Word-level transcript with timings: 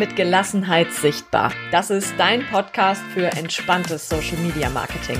mit 0.00 0.16
Gelassenheit 0.16 0.90
sichtbar. 0.94 1.52
Das 1.72 1.90
ist 1.90 2.14
dein 2.16 2.42
Podcast 2.46 3.02
für 3.12 3.26
entspanntes 3.36 4.08
Social 4.08 4.38
Media 4.38 4.70
Marketing. 4.70 5.18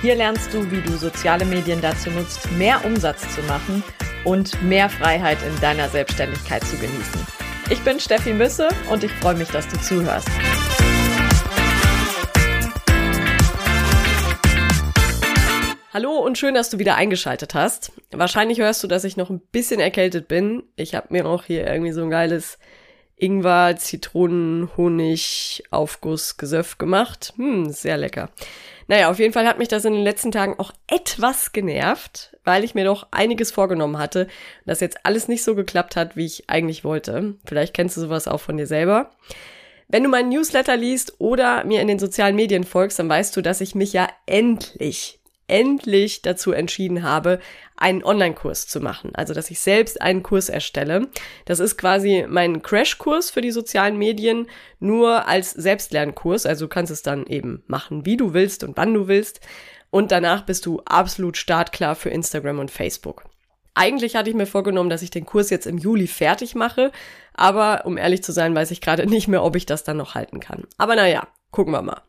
Hier 0.00 0.14
lernst 0.14 0.54
du, 0.54 0.70
wie 0.70 0.80
du 0.80 0.96
soziale 0.96 1.44
Medien 1.44 1.82
dazu 1.82 2.08
nutzt, 2.08 2.50
mehr 2.52 2.82
Umsatz 2.86 3.34
zu 3.34 3.42
machen 3.42 3.84
und 4.24 4.62
mehr 4.62 4.88
Freiheit 4.88 5.36
in 5.46 5.60
deiner 5.60 5.90
Selbstständigkeit 5.90 6.64
zu 6.64 6.78
genießen. 6.78 7.26
Ich 7.68 7.78
bin 7.82 8.00
Steffi 8.00 8.32
Müsse 8.32 8.68
und 8.90 9.04
ich 9.04 9.12
freue 9.12 9.34
mich, 9.34 9.50
dass 9.50 9.68
du 9.68 9.78
zuhörst. 9.82 10.30
Hallo 15.92 16.12
und 16.20 16.38
schön, 16.38 16.54
dass 16.54 16.70
du 16.70 16.78
wieder 16.78 16.94
eingeschaltet 16.94 17.54
hast. 17.54 17.92
Wahrscheinlich 18.12 18.60
hörst 18.60 18.82
du, 18.82 18.88
dass 18.88 19.04
ich 19.04 19.18
noch 19.18 19.28
ein 19.28 19.40
bisschen 19.52 19.78
erkältet 19.78 20.26
bin. 20.26 20.62
Ich 20.74 20.94
habe 20.94 21.08
mir 21.10 21.26
auch 21.26 21.44
hier 21.44 21.66
irgendwie 21.66 21.92
so 21.92 22.02
ein 22.02 22.10
geiles 22.10 22.58
Ingwer, 23.16 23.76
Zitronen, 23.76 24.68
Honig, 24.76 25.62
Aufguss, 25.70 26.36
Gesöff 26.36 26.78
gemacht. 26.78 27.32
Hm, 27.36 27.70
sehr 27.70 27.96
lecker. 27.96 28.30
Naja, 28.88 29.10
auf 29.10 29.18
jeden 29.18 29.32
Fall 29.32 29.46
hat 29.46 29.58
mich 29.58 29.68
das 29.68 29.84
in 29.84 29.94
den 29.94 30.04
letzten 30.04 30.30
Tagen 30.30 30.58
auch 30.58 30.72
etwas 30.86 31.52
genervt, 31.52 32.36
weil 32.44 32.62
ich 32.62 32.74
mir 32.74 32.84
doch 32.84 33.08
einiges 33.10 33.50
vorgenommen 33.50 33.98
hatte 33.98 34.24
und 34.24 34.66
das 34.66 34.80
jetzt 34.80 35.04
alles 35.04 35.28
nicht 35.28 35.42
so 35.42 35.54
geklappt 35.54 35.96
hat, 35.96 36.16
wie 36.16 36.26
ich 36.26 36.48
eigentlich 36.48 36.84
wollte. 36.84 37.34
Vielleicht 37.44 37.74
kennst 37.74 37.96
du 37.96 38.02
sowas 38.02 38.28
auch 38.28 38.40
von 38.40 38.56
dir 38.56 38.66
selber. 38.66 39.10
Wenn 39.88 40.02
du 40.02 40.08
meinen 40.08 40.28
Newsletter 40.28 40.76
liest 40.76 41.14
oder 41.18 41.64
mir 41.64 41.80
in 41.80 41.88
den 41.88 41.98
sozialen 41.98 42.36
Medien 42.36 42.64
folgst, 42.64 42.98
dann 42.98 43.08
weißt 43.08 43.36
du, 43.36 43.40
dass 43.40 43.60
ich 43.60 43.74
mich 43.74 43.92
ja 43.92 44.08
endlich 44.26 45.20
endlich 45.48 46.22
dazu 46.22 46.52
entschieden 46.52 47.02
habe, 47.02 47.40
einen 47.76 48.02
Online-Kurs 48.02 48.66
zu 48.66 48.80
machen. 48.80 49.14
Also, 49.14 49.34
dass 49.34 49.50
ich 49.50 49.60
selbst 49.60 50.00
einen 50.00 50.22
Kurs 50.22 50.48
erstelle. 50.48 51.08
Das 51.44 51.60
ist 51.60 51.76
quasi 51.76 52.24
mein 52.28 52.62
Crash-Kurs 52.62 53.30
für 53.30 53.40
die 53.40 53.50
sozialen 53.50 53.98
Medien, 53.98 54.48
nur 54.80 55.28
als 55.28 55.50
Selbstlernkurs. 55.52 56.46
Also 56.46 56.66
du 56.66 56.68
kannst 56.68 56.92
es 56.92 57.02
dann 57.02 57.26
eben 57.26 57.62
machen, 57.66 58.06
wie 58.06 58.16
du 58.16 58.34
willst 58.34 58.64
und 58.64 58.76
wann 58.76 58.94
du 58.94 59.08
willst. 59.08 59.40
Und 59.90 60.12
danach 60.12 60.42
bist 60.42 60.66
du 60.66 60.80
absolut 60.84 61.36
startklar 61.36 61.94
für 61.94 62.10
Instagram 62.10 62.58
und 62.58 62.70
Facebook. 62.70 63.24
Eigentlich 63.74 64.16
hatte 64.16 64.30
ich 64.30 64.36
mir 64.36 64.46
vorgenommen, 64.46 64.88
dass 64.88 65.02
ich 65.02 65.10
den 65.10 65.26
Kurs 65.26 65.50
jetzt 65.50 65.66
im 65.66 65.76
Juli 65.76 66.06
fertig 66.06 66.54
mache, 66.54 66.92
aber 67.34 67.82
um 67.84 67.98
ehrlich 67.98 68.22
zu 68.22 68.32
sein, 68.32 68.54
weiß 68.54 68.70
ich 68.70 68.80
gerade 68.80 69.06
nicht 69.10 69.28
mehr, 69.28 69.44
ob 69.44 69.54
ich 69.54 69.66
das 69.66 69.84
dann 69.84 69.98
noch 69.98 70.14
halten 70.14 70.40
kann. 70.40 70.64
Aber 70.78 70.96
naja, 70.96 71.28
gucken 71.50 71.74
wir 71.74 71.82
mal. 71.82 72.00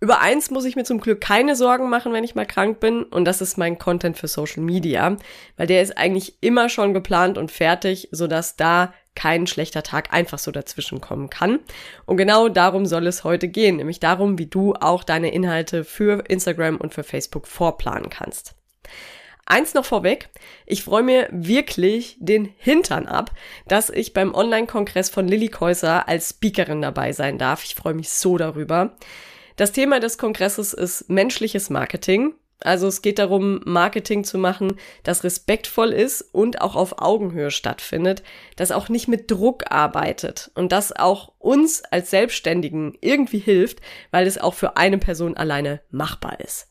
Über 0.00 0.20
eins 0.20 0.50
muss 0.50 0.64
ich 0.64 0.76
mir 0.76 0.84
zum 0.84 1.00
Glück 1.00 1.20
keine 1.20 1.56
Sorgen 1.56 1.90
machen, 1.90 2.12
wenn 2.12 2.22
ich 2.22 2.36
mal 2.36 2.46
krank 2.46 2.78
bin, 2.78 3.02
und 3.02 3.24
das 3.24 3.40
ist 3.40 3.58
mein 3.58 3.78
Content 3.78 4.16
für 4.16 4.28
Social 4.28 4.62
Media, 4.62 5.16
weil 5.56 5.66
der 5.66 5.82
ist 5.82 5.98
eigentlich 5.98 6.40
immer 6.40 6.68
schon 6.68 6.94
geplant 6.94 7.36
und 7.36 7.50
fertig, 7.50 8.08
sodass 8.12 8.54
da 8.54 8.94
kein 9.16 9.48
schlechter 9.48 9.82
Tag 9.82 10.12
einfach 10.12 10.38
so 10.38 10.52
dazwischen 10.52 11.00
kommen 11.00 11.28
kann. 11.30 11.58
Und 12.06 12.16
genau 12.16 12.48
darum 12.48 12.86
soll 12.86 13.08
es 13.08 13.24
heute 13.24 13.48
gehen, 13.48 13.76
nämlich 13.76 13.98
darum, 13.98 14.38
wie 14.38 14.46
du 14.46 14.74
auch 14.74 15.02
deine 15.02 15.32
Inhalte 15.32 15.82
für 15.82 16.22
Instagram 16.28 16.76
und 16.76 16.94
für 16.94 17.02
Facebook 17.02 17.48
vorplanen 17.48 18.10
kannst. 18.10 18.54
Eins 19.46 19.74
noch 19.74 19.86
vorweg, 19.86 20.28
ich 20.66 20.84
freue 20.84 21.02
mir 21.02 21.26
wirklich 21.32 22.16
den 22.20 22.44
Hintern 22.58 23.06
ab, 23.06 23.32
dass 23.66 23.90
ich 23.90 24.12
beim 24.12 24.34
Online-Kongress 24.34 25.10
von 25.10 25.26
Lilly 25.26 25.48
Käuser 25.48 26.06
als 26.06 26.30
Speakerin 26.30 26.82
dabei 26.82 27.12
sein 27.12 27.38
darf. 27.38 27.64
Ich 27.64 27.74
freue 27.74 27.94
mich 27.94 28.10
so 28.10 28.36
darüber. 28.36 28.94
Das 29.58 29.72
Thema 29.72 29.98
des 29.98 30.18
Kongresses 30.18 30.72
ist 30.72 31.10
menschliches 31.10 31.68
Marketing. 31.68 32.32
Also 32.60 32.86
es 32.86 33.02
geht 33.02 33.18
darum, 33.18 33.60
Marketing 33.64 34.22
zu 34.22 34.38
machen, 34.38 34.76
das 35.02 35.24
respektvoll 35.24 35.92
ist 35.92 36.22
und 36.22 36.60
auch 36.60 36.76
auf 36.76 37.00
Augenhöhe 37.02 37.50
stattfindet, 37.50 38.22
das 38.54 38.70
auch 38.70 38.88
nicht 38.88 39.08
mit 39.08 39.28
Druck 39.28 39.64
arbeitet 39.68 40.52
und 40.54 40.70
das 40.70 40.94
auch 40.94 41.32
uns 41.40 41.82
als 41.90 42.10
Selbstständigen 42.10 42.96
irgendwie 43.00 43.40
hilft, 43.40 43.80
weil 44.12 44.28
es 44.28 44.38
auch 44.38 44.54
für 44.54 44.76
eine 44.76 44.98
Person 44.98 45.36
alleine 45.36 45.80
machbar 45.90 46.38
ist. 46.38 46.68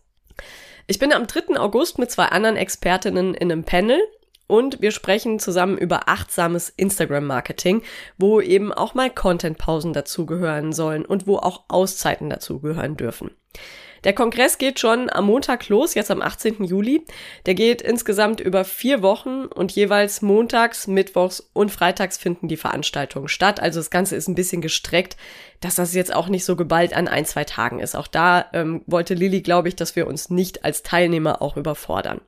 Ich 0.88 0.98
bin 0.98 1.12
am 1.12 1.28
3. 1.28 1.60
August 1.60 2.00
mit 2.00 2.10
zwei 2.10 2.28
anderen 2.28 2.56
Expertinnen 2.56 3.34
in 3.34 3.52
einem 3.52 3.66
Panel 3.66 4.00
und 4.48 4.82
wir 4.82 4.92
sprechen 4.92 5.40
zusammen 5.40 5.78
über 5.78 6.08
achtsames 6.10 6.70
Instagram-Marketing, 6.70 7.84
wo 8.18 8.42
eben 8.42 8.74
auch 8.74 8.94
mal 8.94 9.10
Content-Pausen 9.10 9.94
dazugehören 9.94 10.74
sollen 10.74 11.06
und 11.06 11.28
wo 11.28 11.38
auch 11.38 11.66
Auszeiten 11.68 12.30
dazugehören 12.30 12.98
dürfen. 12.98 13.32
Der 14.08 14.16
Kongress 14.16 14.58
geht 14.58 14.80
schon 14.80 15.10
am 15.10 15.26
Montag 15.26 15.68
los, 15.68 15.94
jetzt 15.94 16.12
am 16.12 16.22
18. 16.22 16.64
Juli. 16.64 17.06
Der 17.46 17.56
geht 17.56 17.82
insgesamt 17.82 18.40
über 18.40 18.64
vier 18.64 19.02
Wochen 19.02 19.48
und 19.48 19.74
jeweils 19.74 20.22
montags, 20.22 20.88
mittwochs 20.88 21.50
und 21.52 21.74
freitags 21.74 22.18
finden 22.18 22.48
die 22.48 22.56
Veranstaltungen 22.56 23.28
statt. 23.28 23.60
Also 23.60 23.82
das 23.82 23.90
Ganze 23.90 24.16
ist 24.16 24.30
ein 24.30 24.36
bisschen 24.36 24.62
gestreckt, 24.62 25.18
dass 25.60 25.76
das 25.76 25.94
jetzt 25.94 26.14
auch 26.14 26.30
nicht 26.30 26.46
so 26.46 26.56
geballt 26.56 26.96
an 26.96 27.10
ein, 27.10 27.26
zwei 27.26 27.44
Tagen 27.44 27.80
ist. 27.80 27.96
Auch 27.96 28.08
da 28.08 28.46
ähm, 28.54 28.82
wollte 28.86 29.14
Lilly, 29.14 29.42
glaube 29.42 29.68
ich, 29.68 29.76
dass 29.76 29.96
wir 29.98 30.08
uns 30.08 30.30
nicht 30.30 30.64
als 30.64 30.84
Teilnehmer 30.84 31.42
auch 31.42 31.58
überfordern. 31.58 32.22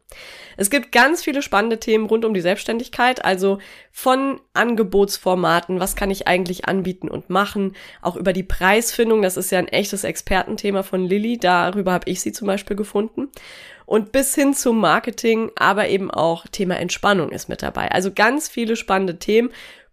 Es 0.57 0.69
gibt 0.69 0.91
ganz 0.91 1.23
viele 1.23 1.41
spannende 1.41 1.79
Themen 1.79 2.07
rund 2.07 2.25
um 2.25 2.34
die 2.34 2.41
Selbstständigkeit, 2.41 3.23
also 3.23 3.59
von 3.91 4.41
Angebotsformaten, 4.53 5.79
was 5.79 5.95
kann 5.95 6.09
ich 6.12 6.28
eigentlich 6.28 6.68
anbieten 6.68 7.07
und 7.07 7.29
machen, 7.29 7.75
auch 8.01 8.16
über 8.16 8.34
die 8.34 8.44
Preisfindung, 8.44 9.22
das 9.22 9.38
ist 9.38 9.51
ja 9.51 9.59
ein 9.59 9.68
echtes 9.68 10.03
Expertenthema 10.03 10.84
von 10.84 11.06
Lilly, 11.06 11.38
darüber 11.72 11.91
habe 11.91 12.09
ich 12.09 12.22
sie 12.22 12.31
zum 12.31 12.47
Beispiel 12.47 12.75
gefunden. 12.75 13.30
Und 13.85 14.12
bis 14.12 14.35
hin 14.35 14.53
zum 14.53 14.80
Marketing, 14.80 15.52
aber 15.56 15.88
eben 15.88 16.12
auch 16.12 16.46
Thema 16.47 16.78
Entspannung 16.78 17.31
ist 17.31 17.50
mit 17.50 17.63
dabei. 17.63 17.91
Also 17.91 18.12
ganz 18.13 18.47
viele 18.47 18.75
spannende 18.75 19.18
Themen 19.18 19.50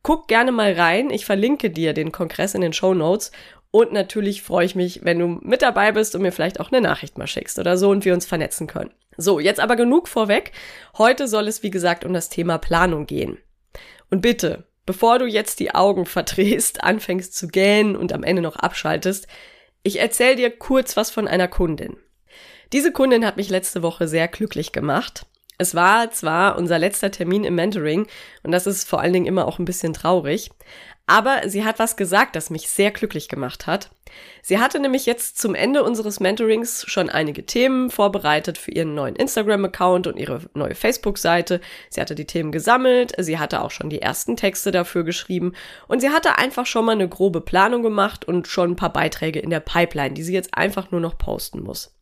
Guck 0.06 0.28
gerne 0.28 0.52
mal 0.52 0.72
rein. 0.74 1.10
Ich 1.10 1.26
verlinke 1.26 1.68
dir 1.68 1.92
den 1.92 2.12
Kongress 2.12 2.54
in 2.54 2.60
den 2.60 2.72
Show 2.72 2.94
Notes. 2.94 3.32
Und 3.72 3.92
natürlich 3.92 4.40
freue 4.40 4.64
ich 4.64 4.76
mich, 4.76 5.04
wenn 5.04 5.18
du 5.18 5.40
mit 5.42 5.62
dabei 5.62 5.90
bist 5.90 6.14
und 6.14 6.22
mir 6.22 6.30
vielleicht 6.30 6.60
auch 6.60 6.70
eine 6.70 6.80
Nachricht 6.80 7.18
mal 7.18 7.26
schickst 7.26 7.58
oder 7.58 7.76
so 7.76 7.90
und 7.90 8.04
wir 8.04 8.14
uns 8.14 8.24
vernetzen 8.24 8.68
können. 8.68 8.92
So, 9.16 9.40
jetzt 9.40 9.58
aber 9.58 9.74
genug 9.74 10.06
vorweg. 10.06 10.52
Heute 10.96 11.26
soll 11.26 11.48
es, 11.48 11.64
wie 11.64 11.72
gesagt, 11.72 12.04
um 12.04 12.12
das 12.12 12.28
Thema 12.28 12.56
Planung 12.58 13.06
gehen. 13.06 13.38
Und 14.08 14.20
bitte, 14.20 14.68
bevor 14.86 15.18
du 15.18 15.26
jetzt 15.26 15.58
die 15.58 15.74
Augen 15.74 16.06
verdrehst, 16.06 16.84
anfängst 16.84 17.34
zu 17.34 17.48
gähnen 17.48 17.96
und 17.96 18.12
am 18.12 18.22
Ende 18.22 18.42
noch 18.42 18.54
abschaltest, 18.54 19.26
ich 19.86 20.00
erzähle 20.00 20.34
dir 20.34 20.50
kurz 20.50 20.96
was 20.96 21.10
von 21.10 21.28
einer 21.28 21.46
Kundin. 21.46 21.96
Diese 22.72 22.90
Kundin 22.90 23.24
hat 23.24 23.36
mich 23.36 23.48
letzte 23.50 23.82
Woche 23.82 24.08
sehr 24.08 24.26
glücklich 24.26 24.72
gemacht. 24.72 25.26
Es 25.58 25.76
war 25.76 26.10
zwar 26.10 26.58
unser 26.58 26.80
letzter 26.80 27.12
Termin 27.12 27.44
im 27.44 27.54
Mentoring 27.54 28.08
und 28.42 28.50
das 28.50 28.66
ist 28.66 28.88
vor 28.88 29.00
allen 29.00 29.12
Dingen 29.12 29.26
immer 29.26 29.46
auch 29.46 29.60
ein 29.60 29.64
bisschen 29.64 29.92
traurig, 29.92 30.50
aber 31.06 31.48
sie 31.48 31.64
hat 31.64 31.78
was 31.78 31.96
gesagt, 31.96 32.34
das 32.34 32.50
mich 32.50 32.68
sehr 32.68 32.90
glücklich 32.90 33.28
gemacht 33.28 33.66
hat. 33.66 33.90
Sie 34.42 34.58
hatte 34.58 34.80
nämlich 34.80 35.06
jetzt 35.06 35.38
zum 35.38 35.54
Ende 35.54 35.84
unseres 35.84 36.20
Mentorings 36.20 36.84
schon 36.88 37.10
einige 37.10 37.46
Themen 37.46 37.90
vorbereitet 37.90 38.58
für 38.58 38.70
ihren 38.70 38.94
neuen 38.94 39.14
Instagram-Account 39.14 40.06
und 40.06 40.16
ihre 40.16 40.40
neue 40.54 40.74
Facebook-Seite. 40.74 41.60
Sie 41.90 42.00
hatte 42.00 42.14
die 42.14 42.26
Themen 42.26 42.50
gesammelt, 42.50 43.12
sie 43.18 43.38
hatte 43.38 43.62
auch 43.62 43.70
schon 43.70 43.90
die 43.90 44.02
ersten 44.02 44.36
Texte 44.36 44.70
dafür 44.70 45.04
geschrieben 45.04 45.52
und 45.86 46.00
sie 46.00 46.10
hatte 46.10 46.38
einfach 46.38 46.66
schon 46.66 46.84
mal 46.84 46.92
eine 46.92 47.08
grobe 47.08 47.40
Planung 47.40 47.82
gemacht 47.82 48.24
und 48.24 48.48
schon 48.48 48.72
ein 48.72 48.76
paar 48.76 48.92
Beiträge 48.92 49.40
in 49.40 49.50
der 49.50 49.60
Pipeline, 49.60 50.14
die 50.14 50.22
sie 50.22 50.34
jetzt 50.34 50.54
einfach 50.54 50.90
nur 50.90 51.00
noch 51.00 51.18
posten 51.18 51.62
muss. 51.62 51.94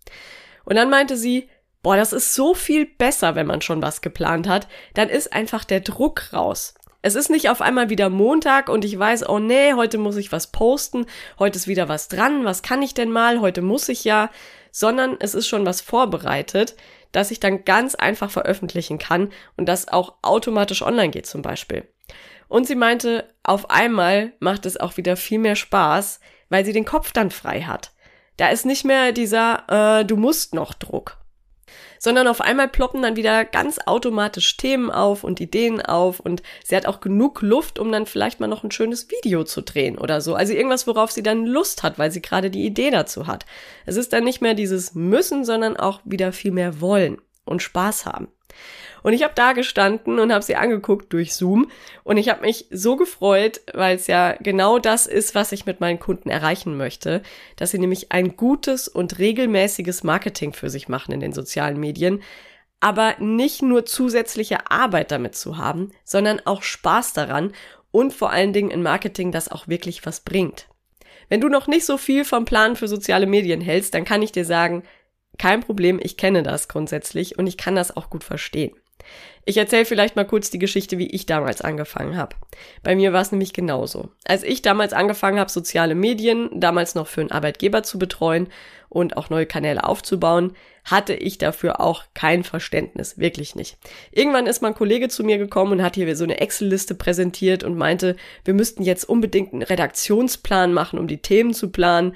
Und 0.65 0.77
dann 0.77 0.89
meinte 0.89 1.17
sie, 1.17 1.49
boah, 1.83 1.97
das 1.97 2.13
ist 2.13 2.35
so 2.35 2.55
viel 2.55 2.87
besser, 2.87 3.35
wenn 3.35 3.47
man 3.47 3.61
schon 3.61 3.83
was 3.83 4.01
geplant 4.01 4.49
hat, 4.49 4.69
dann 4.95 5.09
ist 5.09 5.33
einfach 5.33 5.65
der 5.65 5.81
Druck 5.81 6.33
raus. 6.33 6.75
Es 7.05 7.17
ist 7.17 7.29
nicht 7.29 7.51
auf 7.51 7.61
einmal 7.61 7.91
wieder 7.91 8.09
Montag 8.09 8.71
und 8.71 8.83
ich 8.83 8.99
weiß, 8.99 9.29
oh 9.29 9.39
nee, 9.39 9.75
heute 9.75 9.99
muss 9.99 10.17
ich 10.17 10.33
was 10.33 10.47
posten, 10.47 11.05
heute 11.39 11.59
ist 11.59 11.69
wieder 11.69 11.87
was 11.87 12.09
dran, 12.09 12.47
was 12.47 12.63
kann 12.63 12.81
ich 12.81 12.95
denn 12.95 13.11
mal, 13.11 13.43
heute 13.43 13.61
muss 13.61 13.91
ich 13.91 14.05
ja, 14.05 14.31
sondern 14.71 15.19
es 15.21 15.35
ist 15.35 15.47
schon 15.47 15.67
was 15.67 15.83
vorbereitet, 15.83 16.77
das 17.13 17.31
ich 17.31 17.41
dann 17.41 17.67
ganz 17.67 17.95
einfach 17.95 18.31
veröffentlichen 18.31 18.97
kann 18.97 19.29
und 19.59 19.69
das 19.69 19.87
auch 19.89 20.15
automatisch 20.23 20.81
online 20.81 21.11
geht 21.11 21.27
zum 21.27 21.43
Beispiel. 21.43 21.87
Und 22.49 22.67
sie 22.67 22.75
meinte, 22.75 23.29
auf 23.43 23.69
einmal 23.69 24.33
macht 24.41 24.65
es 24.65 24.81
auch 24.81 24.97
wieder 24.97 25.19
viel 25.19 25.41
mehr 25.41 25.57
Spaß, 25.57 26.21
weil 26.49 26.65
sie 26.65 26.73
den 26.73 26.87
Kopf 26.87 27.13
dann 27.13 27.31
frei 27.31 27.65
hat. 27.65 27.93
Da 28.39 28.49
ist 28.49 28.65
nicht 28.65 28.87
mehr 28.87 29.13
dieser, 29.13 30.01
äh, 30.01 30.07
du 30.07 30.17
musst 30.17 30.55
noch 30.55 30.73
Druck 30.73 31.19
sondern 32.05 32.29
auf 32.29 32.43
einmal 32.43 32.69
ploppen 32.69 33.01
dann 33.01 33.17
wieder 33.17 33.47
ganz 33.47 33.79
automatisch 33.87 34.59
Themen 34.59 34.91
auf 34.91 35.25
und 35.25 35.41
Ideen 35.41 35.81
auf 35.81 36.21
und 36.21 36.43
sie 36.63 36.77
hat 36.77 36.85
auch 36.85 37.01
genug 37.01 37.41
Luft, 37.41 37.79
um 37.79 37.91
dann 37.91 38.05
vielleicht 38.05 38.41
mal 38.41 38.47
noch 38.47 38.63
ein 38.63 38.71
schönes 38.71 39.11
Video 39.11 39.43
zu 39.43 39.63
drehen 39.63 39.97
oder 39.97 40.21
so. 40.21 40.35
Also 40.35 40.53
irgendwas, 40.53 40.87
worauf 40.87 41.11
sie 41.11 41.23
dann 41.23 41.47
Lust 41.47 41.83
hat, 41.83 41.99
weil 41.99 42.11
sie 42.11 42.21
gerade 42.21 42.51
die 42.51 42.67
Idee 42.67 42.91
dazu 42.91 43.27
hat. 43.27 43.47
Es 43.87 43.97
ist 43.97 44.13
dann 44.13 44.23
nicht 44.23 44.43
mehr 44.43 44.53
dieses 44.53 44.95
müssen, 44.95 45.47
sondern 45.47 45.79
auch 45.79 46.01
wieder 46.05 46.33
viel 46.33 46.53
mehr 46.53 46.83
wollen 46.83 47.17
und 47.47 47.63
Spaß 47.63 48.05
haben. 48.05 48.29
Und 49.05 49.13
ich 49.13 49.23
habe 49.23 49.35
da 49.37 49.53
gestanden 49.53 50.19
und 50.19 50.33
habe 50.33 50.43
sie 50.43 50.57
angeguckt 50.57 51.13
durch 51.13 51.35
Zoom 51.35 51.71
und 52.05 52.17
ich 52.17 52.31
habe 52.31 52.41
mich 52.41 52.69
so 52.71 52.97
gefreut, 52.97 53.61
weil 53.75 53.97
es 53.97 54.07
ja 54.07 54.33
genau 54.41 54.79
das 54.79 55.07
ist, 55.07 55.35
was 55.35 55.53
ich 55.53 55.67
mit 55.67 55.79
meinen 55.79 55.99
Kunden 55.99 56.31
erreichen 56.31 56.79
möchte, 56.79 57.23
dass 57.57 57.71
sie 57.71 57.79
nämlich 57.79 58.13
ein 58.13 58.35
gutes 58.39 58.89
und 58.89 59.19
regelmäßiges 59.19 60.05
Marketing 60.05 60.55
für 60.55 60.71
sich 60.71 60.89
machen 60.89 61.13
in 61.13 61.21
den 61.21 61.35
sozialen 61.35 61.79
Medien, 61.79 62.23
aber 62.81 63.15
nicht 63.19 63.61
nur 63.61 63.85
zusätzliche 63.85 64.71
Arbeit 64.71 65.11
damit 65.11 65.37
zu 65.37 65.59
haben, 65.59 65.91
sondern 66.05 66.41
auch 66.47 66.63
Spaß 66.63 67.13
daran 67.13 67.53
und 67.91 68.15
vor 68.15 68.31
allen 68.31 68.55
Dingen 68.55 68.71
in 68.71 68.83
Marketing, 68.83 69.33
das 69.33 69.51
auch 69.51 69.69
wirklich 69.69 70.07
was 70.07 70.21
bringt. 70.21 70.67
Wenn 71.29 71.43
du 71.43 71.51
noch 71.51 71.67
nicht 71.67 71.85
so 71.85 71.99
viel 71.99 72.25
vom 72.25 72.47
Plan 72.47 72.75
für 72.75 72.89
soziale 72.89 73.27
Medien 73.27 73.61
hältst, 73.61 73.93
dann 73.93 74.07
kann 74.07 74.23
ich 74.23 74.33
dir 74.33 74.47
sagen, 74.47 74.83
kein 75.37 75.61
Problem, 75.61 76.01
ich 76.03 76.17
kenne 76.17 76.43
das 76.43 76.69
grundsätzlich 76.69 77.39
und 77.39 77.47
ich 77.47 77.59
kann 77.59 77.77
das 77.77 77.95
auch 77.95 78.09
gut 78.09 78.25
verstehen. 78.25 78.75
Ich 79.47 79.57
erzähle 79.59 79.85
vielleicht 79.85 80.17
mal 80.17 80.27
kurz 80.27 80.51
die 80.51 80.59
Geschichte, 80.59 80.97
wie 80.97 81.11
ich 81.11 81.27
damals 81.27 81.61
angefangen 81.61 82.17
habe. 82.17 82.37
Bei 82.83 82.97
mir 82.97 83.13
war 83.13 83.21
es 83.21 83.31
nämlich 83.31 83.53
genauso. 83.53 84.11
Als 84.25 84.43
ich 84.43 84.63
damals 84.63 84.93
angefangen 84.93 85.39
habe, 85.39 85.51
soziale 85.51 85.95
Medien, 85.95 86.49
damals 86.55 86.95
noch 86.95 87.07
für 87.07 87.21
einen 87.21 87.31
Arbeitgeber 87.31 87.83
zu 87.83 87.99
betreuen 87.99 88.49
und 88.89 89.17
auch 89.17 89.29
neue 89.29 89.47
Kanäle 89.47 89.85
aufzubauen, 89.85 90.55
hatte 90.85 91.15
ich 91.15 91.37
dafür 91.37 91.81
auch 91.81 92.05
kein 92.15 92.45
Verständnis, 92.45 93.19
wirklich 93.19 93.55
nicht. 93.55 93.77
Irgendwann 94.13 94.47
ist 94.47 94.63
mein 94.63 94.75
Kollege 94.75 95.09
zu 95.09 95.25
mir 95.25 95.39
gekommen 95.39 95.73
und 95.73 95.83
hat 95.83 95.95
hier 95.95 96.17
so 96.17 96.25
eine 96.25 96.41
Excel-Liste 96.41 96.95
präsentiert 96.95 97.65
und 97.65 97.77
meinte, 97.77 98.17
wir 98.45 98.55
müssten 98.55 98.83
jetzt 98.83 99.05
unbedingt 99.05 99.53
einen 99.53 99.63
Redaktionsplan 99.63 100.73
machen, 100.73 100.99
um 100.99 101.09
die 101.09 101.23
Themen 101.23 101.53
zu 101.53 101.71
planen. 101.71 102.15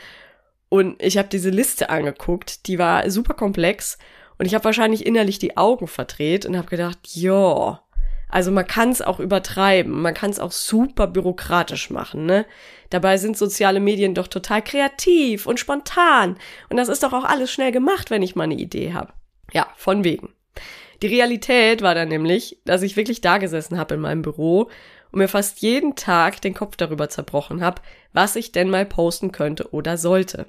Und 0.69 1.03
ich 1.03 1.19
habe 1.19 1.29
diese 1.29 1.51
Liste 1.51 1.91
angeguckt, 1.91 2.67
die 2.67 2.79
war 2.79 3.11
super 3.11 3.35
komplex 3.35 3.99
und 4.39 4.47
ich 4.47 4.55
habe 4.55 4.65
wahrscheinlich 4.65 5.05
innerlich 5.05 5.39
die 5.39 5.57
Augen 5.57 5.89
verdreht 5.89 6.47
und 6.47 6.57
habe 6.57 6.69
gedacht, 6.69 6.99
ja, 7.15 7.83
also 8.29 8.51
man 8.51 8.67
kann 8.67 8.91
es 8.91 9.03
auch 9.03 9.21
übertreiben, 9.21 10.01
man 10.01 10.15
kann 10.15 10.31
es 10.31 10.39
auch 10.39 10.53
super 10.53 11.07
bürokratisch 11.07 11.91
machen, 11.91 12.27
ne? 12.27 12.47
Dabei 12.91 13.17
sind 13.19 13.37
soziale 13.37 13.81
Medien 13.81 14.15
doch 14.15 14.29
total 14.29 14.63
kreativ 14.63 15.47
und 15.47 15.61
spontan 15.61 16.37
und 16.69 16.77
das 16.77 16.89
ist 16.89 17.03
doch 17.03 17.13
auch 17.13 17.25
alles 17.25 17.51
schnell 17.51 17.73
gemacht, 17.73 18.11
wenn 18.11 18.23
ich 18.23 18.37
mal 18.37 18.45
eine 18.45 18.55
Idee 18.55 18.93
habe. 18.93 19.13
Ja, 19.53 19.67
von 19.77 20.05
wegen. 20.05 20.31
Die 21.03 21.07
Realität 21.07 21.81
war 21.81 21.95
dann 21.95 22.09
nämlich, 22.09 22.61
dass 22.65 22.83
ich 22.83 22.97
wirklich 22.97 23.21
da 23.21 23.39
gesessen 23.39 23.79
habe 23.79 23.95
in 23.95 24.01
meinem 24.01 24.23
Büro 24.23 24.69
und 25.13 25.19
mir 25.19 25.29
fast 25.29 25.61
jeden 25.61 25.97
Tag 25.97 26.41
den 26.41 26.55
Kopf 26.55 26.77
darüber 26.77 27.09
zerbrochen 27.09 27.63
habe, 27.63 27.81
was 28.13 28.37
ich 28.37 28.53
denn 28.53 28.69
mal 28.69 28.85
posten 28.85 29.33
könnte 29.33 29.73
oder 29.73 29.97
sollte. 29.97 30.47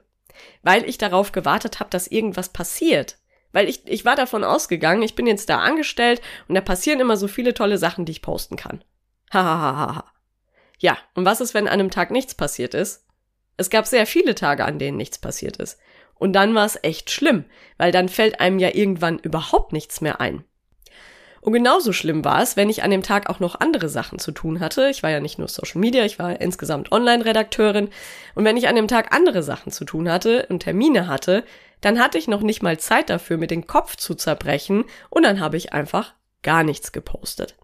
Weil 0.63 0.87
ich 0.87 0.97
darauf 0.97 1.31
gewartet 1.31 1.79
habe, 1.79 1.89
dass 1.89 2.07
irgendwas 2.07 2.49
passiert. 2.49 3.17
Weil 3.51 3.67
ich, 3.67 3.87
ich 3.87 4.05
war 4.05 4.15
davon 4.15 4.43
ausgegangen, 4.43 5.01
ich 5.01 5.15
bin 5.15 5.27
jetzt 5.27 5.49
da 5.49 5.59
angestellt 5.59 6.21
und 6.47 6.55
da 6.55 6.61
passieren 6.61 6.99
immer 6.99 7.17
so 7.17 7.27
viele 7.27 7.53
tolle 7.53 7.77
Sachen, 7.77 8.05
die 8.05 8.11
ich 8.11 8.21
posten 8.21 8.55
kann. 8.55 8.83
Hahaha. 9.31 10.05
ja, 10.79 10.97
und 11.13 11.25
was 11.25 11.41
ist, 11.41 11.53
wenn 11.53 11.67
an 11.67 11.73
einem 11.73 11.91
Tag 11.91 12.11
nichts 12.11 12.35
passiert 12.35 12.73
ist? 12.73 13.05
Es 13.57 13.69
gab 13.69 13.85
sehr 13.85 14.05
viele 14.05 14.35
Tage, 14.35 14.65
an 14.65 14.79
denen 14.79 14.97
nichts 14.97 15.17
passiert 15.17 15.57
ist. 15.57 15.79
Und 16.15 16.33
dann 16.33 16.53
war 16.55 16.65
es 16.65 16.79
echt 16.83 17.11
schlimm, 17.11 17.45
weil 17.77 17.91
dann 17.91 18.09
fällt 18.09 18.39
einem 18.39 18.59
ja 18.59 18.73
irgendwann 18.73 19.19
überhaupt 19.19 19.73
nichts 19.73 20.01
mehr 20.01 20.19
ein. 20.19 20.43
Und 21.41 21.53
genauso 21.53 21.93
schlimm 21.93 22.25
war 22.25 22.41
es, 22.41 22.57
wenn 22.57 22.69
ich 22.69 22.83
an 22.83 22.91
dem 22.91 23.03
Tag 23.03 23.29
auch 23.29 23.39
noch 23.39 23.59
andere 23.59 23.87
Sachen 23.87 24.19
zu 24.19 24.31
tun 24.31 24.59
hatte. 24.59 24.89
Ich 24.89 25.03
war 25.03 25.09
ja 25.09 25.21
nicht 25.21 25.39
nur 25.39 25.47
Social 25.47 25.79
Media, 25.79 26.03
ich 26.03 26.19
war 26.19 26.41
insgesamt 26.41 26.91
Online-Redakteurin. 26.91 27.89
Und 28.35 28.43
wenn 28.43 28.57
ich 28.57 28.67
an 28.67 28.75
dem 28.75 28.89
Tag 28.89 29.15
andere 29.15 29.41
Sachen 29.41 29.71
zu 29.71 29.85
tun 29.85 30.11
hatte 30.11 30.47
und 30.49 30.59
Termine 30.59 31.07
hatte, 31.07 31.45
dann 31.81 31.99
hatte 31.99 32.17
ich 32.17 32.27
noch 32.27 32.41
nicht 32.41 32.61
mal 32.61 32.79
Zeit 32.79 33.09
dafür, 33.09 33.37
mir 33.37 33.47
den 33.47 33.67
Kopf 33.67 33.95
zu 33.95 34.15
zerbrechen 34.15 34.85
und 35.09 35.23
dann 35.23 35.39
habe 35.39 35.57
ich 35.57 35.73
einfach 35.73 36.13
gar 36.41 36.63
nichts 36.63 36.91
gepostet. 36.91 37.55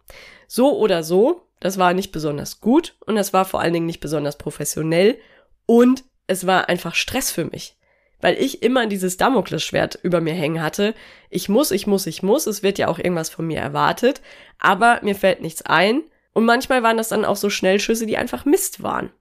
So 0.48 0.78
oder 0.78 1.04
so, 1.04 1.48
das 1.60 1.78
war 1.78 1.94
nicht 1.94 2.12
besonders 2.12 2.62
gut 2.62 2.96
und 3.06 3.16
das 3.16 3.34
war 3.34 3.46
vor 3.46 3.62
allen 3.62 3.74
Dingen 3.74 3.86
nicht 3.86 4.00
besonders 4.00 4.38
professionell 4.38 5.18
und 5.66 6.04
es 6.28 6.46
war 6.46 6.70
einfach 6.70 6.96
Stress 6.96 7.32
für 7.32 7.46
mich, 7.46 7.78
weil 8.22 8.36
ich 8.38 8.64
immer 8.64 8.88
dieses 8.88 9.18
Damoklesschwert 9.18 10.00
über 10.04 10.22
mir 10.22 10.34
hängen 10.34 10.62
hatte. 10.62 10.94
Ich 11.30 11.50
muss, 11.50 11.72
ich 11.72 11.88
muss, 11.88 12.08
ich 12.08 12.24
muss, 12.24 12.48
es 12.48 12.64
wird 12.64 12.78
ja 12.78 12.88
auch 12.88 13.00
irgendwas 13.00 13.30
von 13.30 13.48
mir 13.48 13.60
erwartet, 13.60 14.22
aber 14.60 15.00
mir 15.04 15.16
fällt 15.16 15.42
nichts 15.42 15.62
ein 15.64 16.04
und 16.34 16.46
manchmal 16.46 16.84
waren 16.84 16.98
das 16.98 17.10
dann 17.10 17.26
auch 17.26 17.38
so 17.38 17.50
Schnellschüsse, 17.50 18.06
die 18.06 18.18
einfach 18.18 18.46
Mist 18.46 18.84
waren. 18.84 19.12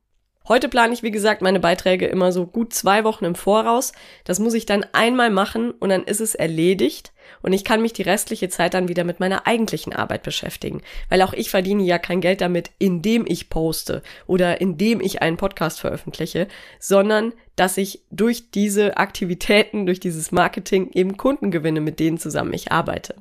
Heute 0.46 0.68
plane 0.68 0.92
ich, 0.92 1.02
wie 1.02 1.10
gesagt, 1.10 1.40
meine 1.40 1.58
Beiträge 1.58 2.04
immer 2.04 2.30
so 2.30 2.46
gut 2.46 2.74
zwei 2.74 3.02
Wochen 3.04 3.24
im 3.24 3.34
Voraus. 3.34 3.92
Das 4.24 4.40
muss 4.40 4.52
ich 4.52 4.66
dann 4.66 4.84
einmal 4.92 5.30
machen 5.30 5.70
und 5.70 5.88
dann 5.88 6.04
ist 6.04 6.20
es 6.20 6.34
erledigt 6.34 7.14
und 7.40 7.54
ich 7.54 7.64
kann 7.64 7.80
mich 7.80 7.94
die 7.94 8.02
restliche 8.02 8.50
Zeit 8.50 8.74
dann 8.74 8.88
wieder 8.88 9.04
mit 9.04 9.20
meiner 9.20 9.46
eigentlichen 9.46 9.94
Arbeit 9.94 10.22
beschäftigen. 10.22 10.82
Weil 11.08 11.22
auch 11.22 11.32
ich 11.32 11.48
verdiene 11.48 11.82
ja 11.82 11.98
kein 11.98 12.20
Geld 12.20 12.42
damit, 12.42 12.72
indem 12.78 13.24
ich 13.26 13.48
poste 13.48 14.02
oder 14.26 14.60
indem 14.60 15.00
ich 15.00 15.22
einen 15.22 15.38
Podcast 15.38 15.80
veröffentliche, 15.80 16.46
sondern 16.78 17.32
dass 17.56 17.78
ich 17.78 18.02
durch 18.10 18.50
diese 18.50 18.98
Aktivitäten, 18.98 19.86
durch 19.86 19.98
dieses 19.98 20.30
Marketing 20.30 20.90
eben 20.92 21.16
Kunden 21.16 21.52
gewinne, 21.52 21.80
mit 21.80 21.98
denen 22.00 22.18
zusammen 22.18 22.52
ich 22.52 22.70
arbeite. 22.70 23.14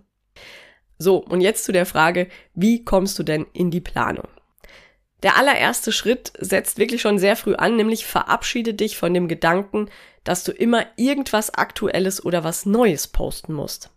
So, 0.98 1.24
und 1.24 1.40
jetzt 1.40 1.64
zu 1.64 1.72
der 1.72 1.86
Frage, 1.86 2.28
wie 2.54 2.84
kommst 2.84 3.18
du 3.18 3.24
denn 3.24 3.46
in 3.54 3.72
die 3.72 3.82
Planung? 3.82 4.28
Der 5.24 5.38
allererste 5.38 5.94
Schritt 5.94 6.34
setzt 6.38 6.78
wirklich 6.78 7.02
schon 7.02 7.18
sehr 7.18 7.38
früh 7.38 7.56
an, 7.56 7.78
nämlich 7.78 8.06
verabschiede 8.06 8.74
dich 8.74 8.98
von 8.98 9.14
dem 9.14 9.30
Gedanken, 9.30 9.90
dass 10.26 10.44
du 10.44 10.52
immer 10.52 10.86
irgendwas 10.98 11.54
Aktuelles 11.54 12.24
oder 12.24 12.44
was 12.44 12.66
Neues 12.66 13.08
posten 13.08 13.54
musst. 13.54 13.90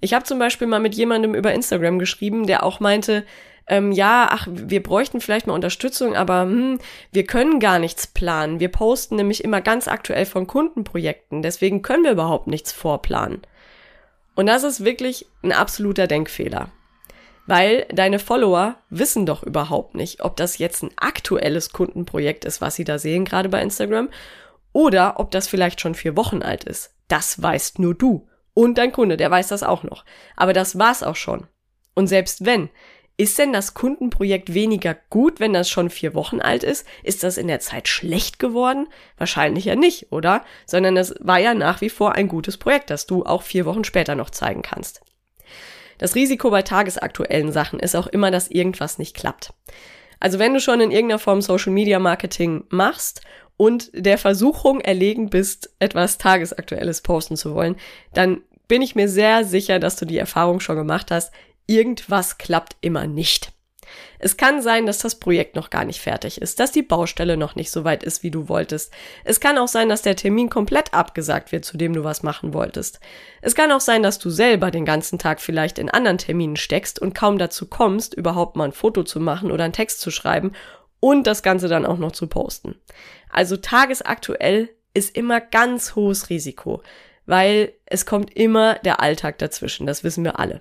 Ich 0.00 0.14
habe 0.14 0.24
zum 0.24 0.38
Beispiel 0.38 0.68
mal 0.68 0.78
mit 0.78 0.94
jemandem 0.94 1.34
über 1.34 1.52
Instagram 1.52 1.98
geschrieben, 1.98 2.46
der 2.46 2.62
auch 2.62 2.78
meinte, 2.78 3.24
ähm, 3.66 3.90
ja, 3.90 4.28
ach, 4.30 4.46
wir 4.48 4.80
bräuchten 4.80 5.20
vielleicht 5.20 5.48
mal 5.48 5.54
Unterstützung, 5.54 6.14
aber 6.14 6.42
hm, 6.42 6.78
wir 7.10 7.26
können 7.26 7.58
gar 7.58 7.80
nichts 7.80 8.06
planen. 8.06 8.60
Wir 8.60 8.68
posten 8.68 9.16
nämlich 9.16 9.42
immer 9.42 9.60
ganz 9.60 9.88
aktuell 9.88 10.24
von 10.24 10.46
Kundenprojekten, 10.46 11.42
deswegen 11.42 11.82
können 11.82 12.04
wir 12.04 12.12
überhaupt 12.12 12.46
nichts 12.46 12.72
vorplanen. 12.72 13.42
Und 14.36 14.46
das 14.46 14.62
ist 14.62 14.84
wirklich 14.84 15.26
ein 15.42 15.50
absoluter 15.50 16.06
Denkfehler 16.06 16.70
weil 17.48 17.86
deine 17.90 18.18
Follower 18.18 18.76
wissen 18.90 19.24
doch 19.24 19.42
überhaupt 19.42 19.94
nicht, 19.94 20.22
ob 20.22 20.36
das 20.36 20.58
jetzt 20.58 20.82
ein 20.82 20.90
aktuelles 20.96 21.72
Kundenprojekt 21.72 22.44
ist, 22.44 22.60
was 22.60 22.74
sie 22.74 22.84
da 22.84 22.98
sehen, 22.98 23.24
gerade 23.24 23.48
bei 23.48 23.62
Instagram, 23.62 24.10
oder 24.74 25.18
ob 25.18 25.30
das 25.30 25.48
vielleicht 25.48 25.80
schon 25.80 25.94
vier 25.94 26.14
Wochen 26.14 26.42
alt 26.42 26.64
ist. 26.64 26.94
Das 27.08 27.42
weißt 27.42 27.78
nur 27.78 27.94
du. 27.94 28.28
Und 28.52 28.76
dein 28.76 28.92
Kunde, 28.92 29.16
der 29.16 29.30
weiß 29.30 29.48
das 29.48 29.62
auch 29.62 29.82
noch. 29.82 30.04
Aber 30.36 30.52
das 30.52 30.78
war's 30.78 31.02
auch 31.02 31.16
schon. 31.16 31.46
Und 31.94 32.06
selbst 32.06 32.44
wenn, 32.44 32.68
ist 33.16 33.38
denn 33.38 33.54
das 33.54 33.72
Kundenprojekt 33.72 34.52
weniger 34.52 34.94
gut, 35.08 35.40
wenn 35.40 35.54
das 35.54 35.70
schon 35.70 35.88
vier 35.88 36.14
Wochen 36.14 36.40
alt 36.40 36.64
ist? 36.64 36.86
Ist 37.02 37.22
das 37.22 37.38
in 37.38 37.48
der 37.48 37.60
Zeit 37.60 37.88
schlecht 37.88 38.38
geworden? 38.38 38.88
Wahrscheinlich 39.16 39.64
ja 39.64 39.74
nicht, 39.74 40.12
oder? 40.12 40.44
Sondern 40.66 40.98
es 40.98 41.14
war 41.20 41.38
ja 41.38 41.54
nach 41.54 41.80
wie 41.80 41.88
vor 41.88 42.12
ein 42.12 42.28
gutes 42.28 42.58
Projekt, 42.58 42.90
das 42.90 43.06
du 43.06 43.24
auch 43.24 43.42
vier 43.42 43.64
Wochen 43.64 43.84
später 43.84 44.14
noch 44.14 44.28
zeigen 44.28 44.60
kannst. 44.60 45.00
Das 45.98 46.14
Risiko 46.14 46.50
bei 46.50 46.62
tagesaktuellen 46.62 47.52
Sachen 47.52 47.80
ist 47.80 47.96
auch 47.96 48.06
immer, 48.06 48.30
dass 48.30 48.48
irgendwas 48.48 48.98
nicht 48.98 49.16
klappt. 49.16 49.52
Also 50.20 50.38
wenn 50.38 50.54
du 50.54 50.60
schon 50.60 50.80
in 50.80 50.90
irgendeiner 50.90 51.18
Form 51.18 51.42
Social 51.42 51.72
Media 51.72 51.98
Marketing 51.98 52.64
machst 52.70 53.20
und 53.56 53.90
der 53.92 54.18
Versuchung 54.18 54.80
erlegen 54.80 55.30
bist, 55.30 55.70
etwas 55.78 56.18
tagesaktuelles 56.18 57.02
posten 57.02 57.36
zu 57.36 57.54
wollen, 57.54 57.76
dann 58.14 58.40
bin 58.68 58.82
ich 58.82 58.94
mir 58.94 59.08
sehr 59.08 59.44
sicher, 59.44 59.78
dass 59.78 59.96
du 59.96 60.04
die 60.04 60.18
Erfahrung 60.18 60.60
schon 60.60 60.76
gemacht 60.76 61.10
hast, 61.10 61.32
irgendwas 61.66 62.38
klappt 62.38 62.76
immer 62.80 63.06
nicht. 63.06 63.52
Es 64.18 64.36
kann 64.36 64.62
sein, 64.62 64.86
dass 64.86 64.98
das 64.98 65.16
Projekt 65.16 65.54
noch 65.54 65.70
gar 65.70 65.84
nicht 65.84 66.00
fertig 66.00 66.40
ist, 66.40 66.60
dass 66.60 66.72
die 66.72 66.82
Baustelle 66.82 67.36
noch 67.36 67.54
nicht 67.54 67.70
so 67.70 67.84
weit 67.84 68.02
ist, 68.02 68.22
wie 68.22 68.30
du 68.30 68.48
wolltest. 68.48 68.92
Es 69.24 69.40
kann 69.40 69.58
auch 69.58 69.68
sein, 69.68 69.88
dass 69.88 70.02
der 70.02 70.16
Termin 70.16 70.50
komplett 70.50 70.92
abgesagt 70.94 71.52
wird, 71.52 71.64
zu 71.64 71.76
dem 71.76 71.92
du 71.92 72.04
was 72.04 72.22
machen 72.22 72.54
wolltest. 72.54 73.00
Es 73.42 73.54
kann 73.54 73.70
auch 73.72 73.80
sein, 73.80 74.02
dass 74.02 74.18
du 74.18 74.30
selber 74.30 74.70
den 74.70 74.84
ganzen 74.84 75.18
Tag 75.18 75.40
vielleicht 75.40 75.78
in 75.78 75.90
anderen 75.90 76.18
Terminen 76.18 76.56
steckst 76.56 76.98
und 76.98 77.14
kaum 77.14 77.38
dazu 77.38 77.66
kommst, 77.66 78.14
überhaupt 78.14 78.56
mal 78.56 78.64
ein 78.64 78.72
Foto 78.72 79.04
zu 79.04 79.20
machen 79.20 79.52
oder 79.52 79.64
einen 79.64 79.72
Text 79.72 80.00
zu 80.00 80.10
schreiben 80.10 80.52
und 81.00 81.26
das 81.26 81.42
Ganze 81.42 81.68
dann 81.68 81.86
auch 81.86 81.98
noch 81.98 82.12
zu 82.12 82.26
posten. 82.26 82.74
Also 83.30 83.56
tagesaktuell 83.56 84.70
ist 84.94 85.16
immer 85.16 85.40
ganz 85.40 85.94
hohes 85.94 86.30
Risiko, 86.30 86.82
weil 87.26 87.72
es 87.86 88.06
kommt 88.06 88.34
immer 88.36 88.74
der 88.76 89.00
Alltag 89.00 89.38
dazwischen, 89.38 89.86
das 89.86 90.02
wissen 90.02 90.24
wir 90.24 90.38
alle. 90.38 90.60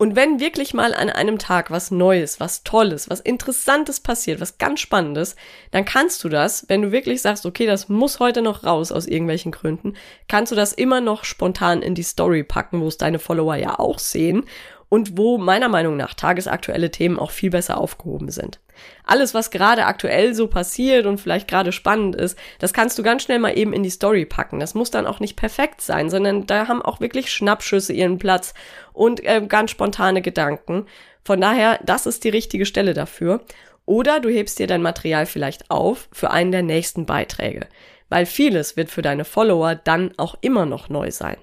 Und 0.00 0.14
wenn 0.14 0.38
wirklich 0.38 0.74
mal 0.74 0.94
an 0.94 1.10
einem 1.10 1.38
Tag 1.38 1.72
was 1.72 1.90
Neues, 1.90 2.38
was 2.38 2.62
Tolles, 2.62 3.10
was 3.10 3.18
Interessantes 3.18 3.98
passiert, 3.98 4.40
was 4.40 4.56
ganz 4.56 4.78
Spannendes, 4.78 5.34
dann 5.72 5.84
kannst 5.84 6.22
du 6.22 6.28
das, 6.28 6.66
wenn 6.68 6.82
du 6.82 6.92
wirklich 6.92 7.20
sagst, 7.20 7.44
okay, 7.44 7.66
das 7.66 7.88
muss 7.88 8.20
heute 8.20 8.40
noch 8.40 8.62
raus 8.62 8.92
aus 8.92 9.06
irgendwelchen 9.06 9.50
Gründen, 9.50 9.94
kannst 10.28 10.52
du 10.52 10.56
das 10.56 10.72
immer 10.72 11.00
noch 11.00 11.24
spontan 11.24 11.82
in 11.82 11.96
die 11.96 12.04
Story 12.04 12.44
packen, 12.44 12.80
wo 12.80 12.86
es 12.86 12.96
deine 12.96 13.18
Follower 13.18 13.56
ja 13.56 13.80
auch 13.80 13.98
sehen 13.98 14.44
und 14.88 15.18
wo 15.18 15.38
meiner 15.38 15.68
Meinung 15.68 15.96
nach 15.96 16.14
tagesaktuelle 16.14 16.90
Themen 16.90 17.18
auch 17.18 17.30
viel 17.30 17.50
besser 17.50 17.78
aufgehoben 17.78 18.30
sind. 18.30 18.60
Alles, 19.04 19.34
was 19.34 19.50
gerade 19.50 19.86
aktuell 19.86 20.34
so 20.34 20.46
passiert 20.46 21.06
und 21.06 21.20
vielleicht 21.20 21.48
gerade 21.48 21.72
spannend 21.72 22.14
ist, 22.16 22.38
das 22.58 22.72
kannst 22.72 22.98
du 22.98 23.02
ganz 23.02 23.22
schnell 23.22 23.38
mal 23.38 23.56
eben 23.58 23.72
in 23.72 23.82
die 23.82 23.90
Story 23.90 24.24
packen. 24.24 24.60
Das 24.60 24.74
muss 24.74 24.90
dann 24.90 25.06
auch 25.06 25.20
nicht 25.20 25.36
perfekt 25.36 25.80
sein, 25.80 26.10
sondern 26.10 26.46
da 26.46 26.68
haben 26.68 26.82
auch 26.82 27.00
wirklich 27.00 27.32
Schnappschüsse 27.32 27.92
ihren 27.92 28.18
Platz 28.18 28.54
und 28.92 29.24
äh, 29.24 29.42
ganz 29.46 29.72
spontane 29.72 30.22
Gedanken. 30.22 30.86
Von 31.24 31.40
daher, 31.40 31.80
das 31.84 32.06
ist 32.06 32.24
die 32.24 32.30
richtige 32.30 32.66
Stelle 32.66 32.94
dafür. 32.94 33.40
Oder 33.84 34.20
du 34.20 34.28
hebst 34.28 34.58
dir 34.58 34.66
dein 34.66 34.82
Material 34.82 35.26
vielleicht 35.26 35.70
auf 35.70 36.08
für 36.12 36.30
einen 36.30 36.52
der 36.52 36.62
nächsten 36.62 37.06
Beiträge, 37.06 37.66
weil 38.10 38.26
vieles 38.26 38.76
wird 38.76 38.90
für 38.90 39.02
deine 39.02 39.24
Follower 39.24 39.74
dann 39.74 40.12
auch 40.18 40.36
immer 40.42 40.66
noch 40.66 40.90
neu 40.90 41.10
sein. 41.10 41.38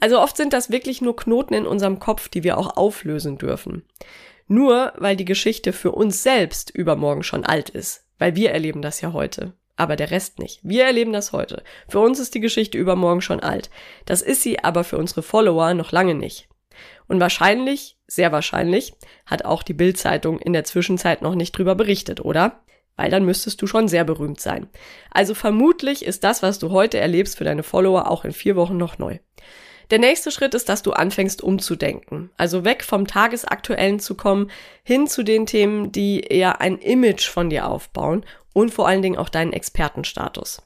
Also 0.00 0.20
oft 0.20 0.36
sind 0.36 0.52
das 0.52 0.70
wirklich 0.70 1.00
nur 1.00 1.16
Knoten 1.16 1.54
in 1.54 1.66
unserem 1.66 1.98
Kopf, 1.98 2.28
die 2.28 2.44
wir 2.44 2.58
auch 2.58 2.76
auflösen 2.76 3.38
dürfen. 3.38 3.84
Nur 4.48 4.92
weil 4.96 5.16
die 5.16 5.24
Geschichte 5.24 5.72
für 5.72 5.92
uns 5.92 6.22
selbst 6.22 6.70
übermorgen 6.70 7.22
schon 7.22 7.44
alt 7.44 7.70
ist, 7.70 8.06
weil 8.18 8.36
wir 8.36 8.50
erleben 8.50 8.82
das 8.82 9.00
ja 9.00 9.12
heute. 9.12 9.54
Aber 9.76 9.96
der 9.96 10.10
Rest 10.10 10.38
nicht. 10.38 10.60
Wir 10.62 10.84
erleben 10.84 11.12
das 11.12 11.32
heute. 11.32 11.62
Für 11.88 12.00
uns 12.00 12.18
ist 12.18 12.34
die 12.34 12.40
Geschichte 12.40 12.76
übermorgen 12.76 13.22
schon 13.22 13.40
alt. 13.40 13.70
Das 14.04 14.20
ist 14.20 14.42
sie 14.42 14.62
aber 14.62 14.84
für 14.84 14.98
unsere 14.98 15.22
Follower 15.22 15.72
noch 15.74 15.92
lange 15.92 16.14
nicht. 16.14 16.48
Und 17.08 17.20
wahrscheinlich, 17.20 17.96
sehr 18.06 18.32
wahrscheinlich, 18.32 18.94
hat 19.26 19.44
auch 19.44 19.62
die 19.62 19.74
Bild-Zeitung 19.74 20.38
in 20.38 20.52
der 20.52 20.64
Zwischenzeit 20.64 21.22
noch 21.22 21.34
nicht 21.34 21.52
drüber 21.52 21.74
berichtet, 21.74 22.20
oder? 22.24 22.60
Weil 23.02 23.10
dann 23.10 23.24
müsstest 23.24 23.60
du 23.60 23.66
schon 23.66 23.88
sehr 23.88 24.04
berühmt 24.04 24.40
sein. 24.40 24.68
Also 25.10 25.34
vermutlich 25.34 26.04
ist 26.04 26.22
das, 26.22 26.40
was 26.40 26.60
du 26.60 26.70
heute 26.70 27.00
erlebst 27.00 27.36
für 27.36 27.42
deine 27.42 27.64
Follower 27.64 28.08
auch 28.08 28.24
in 28.24 28.30
vier 28.30 28.54
Wochen 28.54 28.76
noch 28.76 28.96
neu. 28.96 29.18
Der 29.90 29.98
nächste 29.98 30.30
Schritt 30.30 30.54
ist, 30.54 30.68
dass 30.68 30.82
du 30.82 30.92
anfängst 30.92 31.42
umzudenken. 31.42 32.30
Also 32.36 32.64
weg 32.64 32.84
vom 32.84 33.08
Tagesaktuellen 33.08 33.98
zu 33.98 34.14
kommen, 34.14 34.52
hin 34.84 35.08
zu 35.08 35.24
den 35.24 35.46
Themen, 35.46 35.90
die 35.90 36.20
eher 36.20 36.60
ein 36.60 36.78
Image 36.78 37.26
von 37.26 37.50
dir 37.50 37.66
aufbauen 37.66 38.24
und 38.52 38.72
vor 38.72 38.86
allen 38.86 39.02
Dingen 39.02 39.18
auch 39.18 39.30
deinen 39.30 39.52
Expertenstatus. 39.52 40.62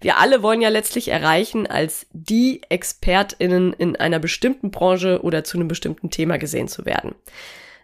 Wir 0.00 0.18
alle 0.18 0.44
wollen 0.44 0.60
ja 0.60 0.68
letztlich 0.68 1.08
erreichen, 1.08 1.66
als 1.66 2.06
die 2.12 2.60
ExpertInnen 2.68 3.72
in 3.72 3.96
einer 3.96 4.20
bestimmten 4.20 4.70
Branche 4.70 5.20
oder 5.20 5.42
zu 5.42 5.58
einem 5.58 5.66
bestimmten 5.66 6.10
Thema 6.10 6.36
gesehen 6.36 6.68
zu 6.68 6.86
werden. 6.86 7.16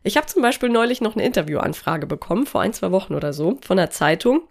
Ich 0.02 0.16
habe 0.16 0.26
zum 0.26 0.42
Beispiel 0.42 0.68
neulich 0.68 1.00
noch 1.00 1.14
eine 1.14 1.24
Interviewanfrage 1.24 2.06
bekommen, 2.06 2.46
vor 2.46 2.60
ein, 2.60 2.72
zwei 2.72 2.90
Wochen 2.90 3.14
oder 3.14 3.32
so, 3.32 3.58
von 3.62 3.76
der 3.76 3.90
Zeitung. 3.90 4.42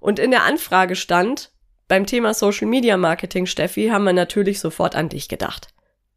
Und 0.00 0.18
in 0.18 0.30
der 0.30 0.44
Anfrage 0.44 0.96
stand, 0.96 1.50
beim 1.88 2.06
Thema 2.06 2.34
Social 2.34 2.68
Media 2.68 2.96
Marketing, 2.96 3.46
Steffi, 3.46 3.88
haben 3.88 4.04
wir 4.04 4.12
natürlich 4.12 4.60
sofort 4.60 4.94
an 4.94 5.08
dich 5.08 5.28
gedacht. 5.28 5.68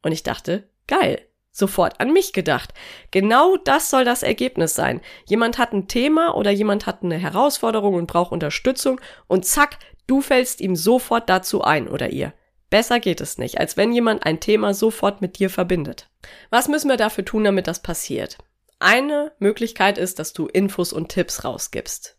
Und 0.01 0.11
ich 0.11 0.23
dachte, 0.23 0.69
geil, 0.87 1.19
sofort 1.51 1.99
an 1.99 2.13
mich 2.13 2.33
gedacht. 2.33 2.73
Genau 3.11 3.57
das 3.57 3.89
soll 3.89 4.05
das 4.05 4.23
Ergebnis 4.23 4.75
sein. 4.75 5.01
Jemand 5.25 5.57
hat 5.57 5.73
ein 5.73 5.87
Thema 5.87 6.35
oder 6.35 6.51
jemand 6.51 6.85
hat 6.85 7.03
eine 7.03 7.17
Herausforderung 7.17 7.95
und 7.95 8.07
braucht 8.07 8.31
Unterstützung 8.31 9.01
und 9.27 9.45
zack, 9.45 9.79
du 10.05 10.21
fällst 10.21 10.61
ihm 10.61 10.75
sofort 10.75 11.29
dazu 11.29 11.63
ein 11.63 11.87
oder 11.87 12.09
ihr. 12.09 12.33
Besser 12.69 12.99
geht 12.99 13.21
es 13.21 13.37
nicht, 13.37 13.59
als 13.59 13.77
wenn 13.77 13.93
jemand 13.93 14.25
ein 14.25 14.39
Thema 14.39 14.73
sofort 14.73 15.21
mit 15.21 15.39
dir 15.39 15.49
verbindet. 15.49 16.09
Was 16.49 16.67
müssen 16.67 16.89
wir 16.89 16.97
dafür 16.97 17.23
tun, 17.23 17.43
damit 17.43 17.67
das 17.67 17.81
passiert? 17.81 18.37
Eine 18.79 19.31
Möglichkeit 19.39 19.97
ist, 19.97 20.19
dass 20.19 20.33
du 20.33 20.47
Infos 20.47 20.93
und 20.93 21.09
Tipps 21.09 21.43
rausgibst. 21.43 22.17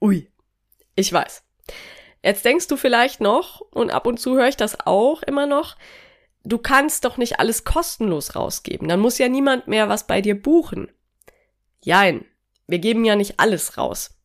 Ui, 0.00 0.30
ich 0.94 1.12
weiß. 1.12 1.42
Jetzt 2.22 2.44
denkst 2.44 2.66
du 2.66 2.76
vielleicht 2.76 3.20
noch, 3.20 3.60
und 3.60 3.90
ab 3.90 4.06
und 4.06 4.18
zu 4.18 4.36
höre 4.36 4.48
ich 4.48 4.56
das 4.56 4.86
auch 4.86 5.22
immer 5.22 5.46
noch, 5.46 5.76
du 6.44 6.58
kannst 6.58 7.04
doch 7.04 7.16
nicht 7.16 7.38
alles 7.38 7.64
kostenlos 7.64 8.34
rausgeben. 8.34 8.88
Dann 8.88 9.00
muss 9.00 9.18
ja 9.18 9.28
niemand 9.28 9.68
mehr 9.68 9.88
was 9.88 10.06
bei 10.06 10.20
dir 10.20 10.40
buchen. 10.40 10.90
Jein, 11.80 12.24
wir 12.66 12.78
geben 12.78 13.04
ja 13.04 13.14
nicht 13.14 13.38
alles 13.38 13.78
raus. 13.78 14.18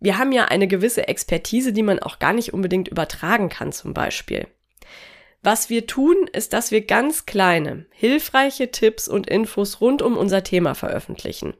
Wir 0.00 0.18
haben 0.18 0.32
ja 0.32 0.46
eine 0.46 0.68
gewisse 0.68 1.08
Expertise, 1.08 1.72
die 1.72 1.82
man 1.82 1.98
auch 1.98 2.18
gar 2.18 2.32
nicht 2.32 2.52
unbedingt 2.52 2.88
übertragen 2.88 3.48
kann 3.48 3.72
zum 3.72 3.94
Beispiel. 3.94 4.46
Was 5.42 5.70
wir 5.70 5.86
tun, 5.86 6.28
ist, 6.32 6.52
dass 6.52 6.70
wir 6.70 6.84
ganz 6.84 7.26
kleine, 7.26 7.86
hilfreiche 7.90 8.70
Tipps 8.70 9.08
und 9.08 9.28
Infos 9.28 9.80
rund 9.80 10.02
um 10.02 10.16
unser 10.16 10.42
Thema 10.42 10.74
veröffentlichen. 10.74 11.54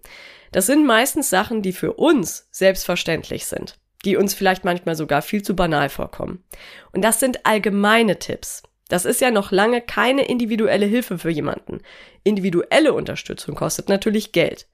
Das 0.53 0.67
sind 0.67 0.87
meistens 0.87 1.31
Sachen, 1.31 1.63
die 1.63 1.73
für 1.73 1.93
uns 1.95 2.49
selbstverständlich 2.51 3.47
sind, 3.47 3.79
die 4.05 4.17
uns 4.17 4.35
vielleicht 4.35 4.65
manchmal 4.65 4.97
sogar 4.97 5.23
viel 5.23 5.43
zu 5.43 5.55
banal 5.55 5.89
vorkommen. 5.89 6.45
Und 6.93 7.03
das 7.03 7.21
sind 7.21 7.47
allgemeine 7.47 8.19
Tipps. 8.19 8.63
Das 8.89 9.05
ist 9.05 9.21
ja 9.21 9.31
noch 9.31 9.53
lange 9.53 9.83
keine 9.83 10.27
individuelle 10.27 10.87
Hilfe 10.87 11.19
für 11.19 11.31
jemanden. 11.31 11.81
Individuelle 12.25 12.95
Unterstützung 12.95 13.55
kostet 13.55 13.89
natürlich 13.89 14.33
Geld. 14.33 14.67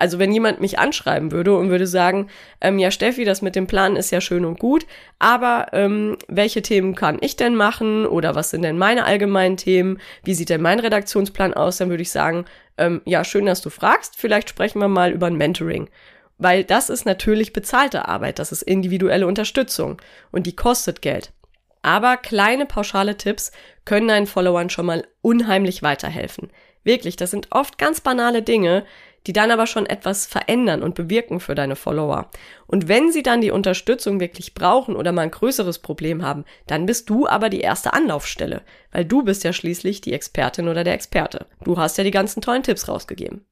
Also 0.00 0.18
wenn 0.18 0.32
jemand 0.32 0.62
mich 0.62 0.78
anschreiben 0.78 1.30
würde 1.30 1.54
und 1.54 1.68
würde 1.68 1.86
sagen, 1.86 2.28
ähm, 2.62 2.78
ja 2.78 2.90
Steffi, 2.90 3.26
das 3.26 3.42
mit 3.42 3.54
dem 3.54 3.66
Plan 3.66 3.96
ist 3.96 4.10
ja 4.10 4.22
schön 4.22 4.46
und 4.46 4.58
gut, 4.58 4.86
aber 5.18 5.66
ähm, 5.72 6.16
welche 6.26 6.62
Themen 6.62 6.94
kann 6.94 7.18
ich 7.20 7.36
denn 7.36 7.54
machen 7.54 8.06
oder 8.06 8.34
was 8.34 8.48
sind 8.48 8.62
denn 8.62 8.78
meine 8.78 9.04
allgemeinen 9.04 9.58
Themen? 9.58 10.00
Wie 10.24 10.32
sieht 10.32 10.48
denn 10.48 10.62
mein 10.62 10.80
Redaktionsplan 10.80 11.52
aus? 11.52 11.76
Dann 11.76 11.90
würde 11.90 12.02
ich 12.02 12.10
sagen, 12.10 12.46
ähm, 12.78 13.02
ja 13.04 13.24
schön, 13.24 13.44
dass 13.44 13.60
du 13.60 13.68
fragst. 13.68 14.16
Vielleicht 14.16 14.48
sprechen 14.48 14.80
wir 14.80 14.88
mal 14.88 15.12
über 15.12 15.26
ein 15.26 15.36
Mentoring. 15.36 15.90
Weil 16.38 16.64
das 16.64 16.88
ist 16.88 17.04
natürlich 17.04 17.52
bezahlte 17.52 18.08
Arbeit, 18.08 18.38
das 18.38 18.52
ist 18.52 18.62
individuelle 18.62 19.26
Unterstützung 19.26 20.00
und 20.32 20.46
die 20.46 20.56
kostet 20.56 21.02
Geld. 21.02 21.34
Aber 21.82 22.16
kleine 22.16 22.64
pauschale 22.64 23.18
Tipps 23.18 23.52
können 23.84 24.08
deinen 24.08 24.26
Followern 24.26 24.70
schon 24.70 24.86
mal 24.86 25.06
unheimlich 25.20 25.82
weiterhelfen. 25.82 26.50
Wirklich, 26.82 27.16
das 27.16 27.30
sind 27.30 27.48
oft 27.50 27.76
ganz 27.76 28.00
banale 28.00 28.42
Dinge, 28.42 28.84
die 29.26 29.32
dann 29.32 29.50
aber 29.50 29.66
schon 29.66 29.86
etwas 29.86 30.26
verändern 30.26 30.82
und 30.82 30.94
bewirken 30.94 31.40
für 31.40 31.54
deine 31.54 31.76
Follower. 31.76 32.30
Und 32.66 32.88
wenn 32.88 33.12
sie 33.12 33.22
dann 33.22 33.40
die 33.40 33.50
Unterstützung 33.50 34.20
wirklich 34.20 34.54
brauchen 34.54 34.96
oder 34.96 35.12
mal 35.12 35.22
ein 35.22 35.30
größeres 35.30 35.80
Problem 35.80 36.24
haben, 36.24 36.44
dann 36.66 36.86
bist 36.86 37.10
du 37.10 37.26
aber 37.26 37.50
die 37.50 37.60
erste 37.60 37.92
Anlaufstelle, 37.92 38.62
weil 38.92 39.04
du 39.04 39.22
bist 39.22 39.44
ja 39.44 39.52
schließlich 39.52 40.00
die 40.00 40.12
Expertin 40.12 40.68
oder 40.68 40.84
der 40.84 40.94
Experte. 40.94 41.46
Du 41.64 41.76
hast 41.76 41.98
ja 41.98 42.04
die 42.04 42.10
ganzen 42.10 42.40
tollen 42.40 42.62
Tipps 42.62 42.88
rausgegeben. 42.88 43.44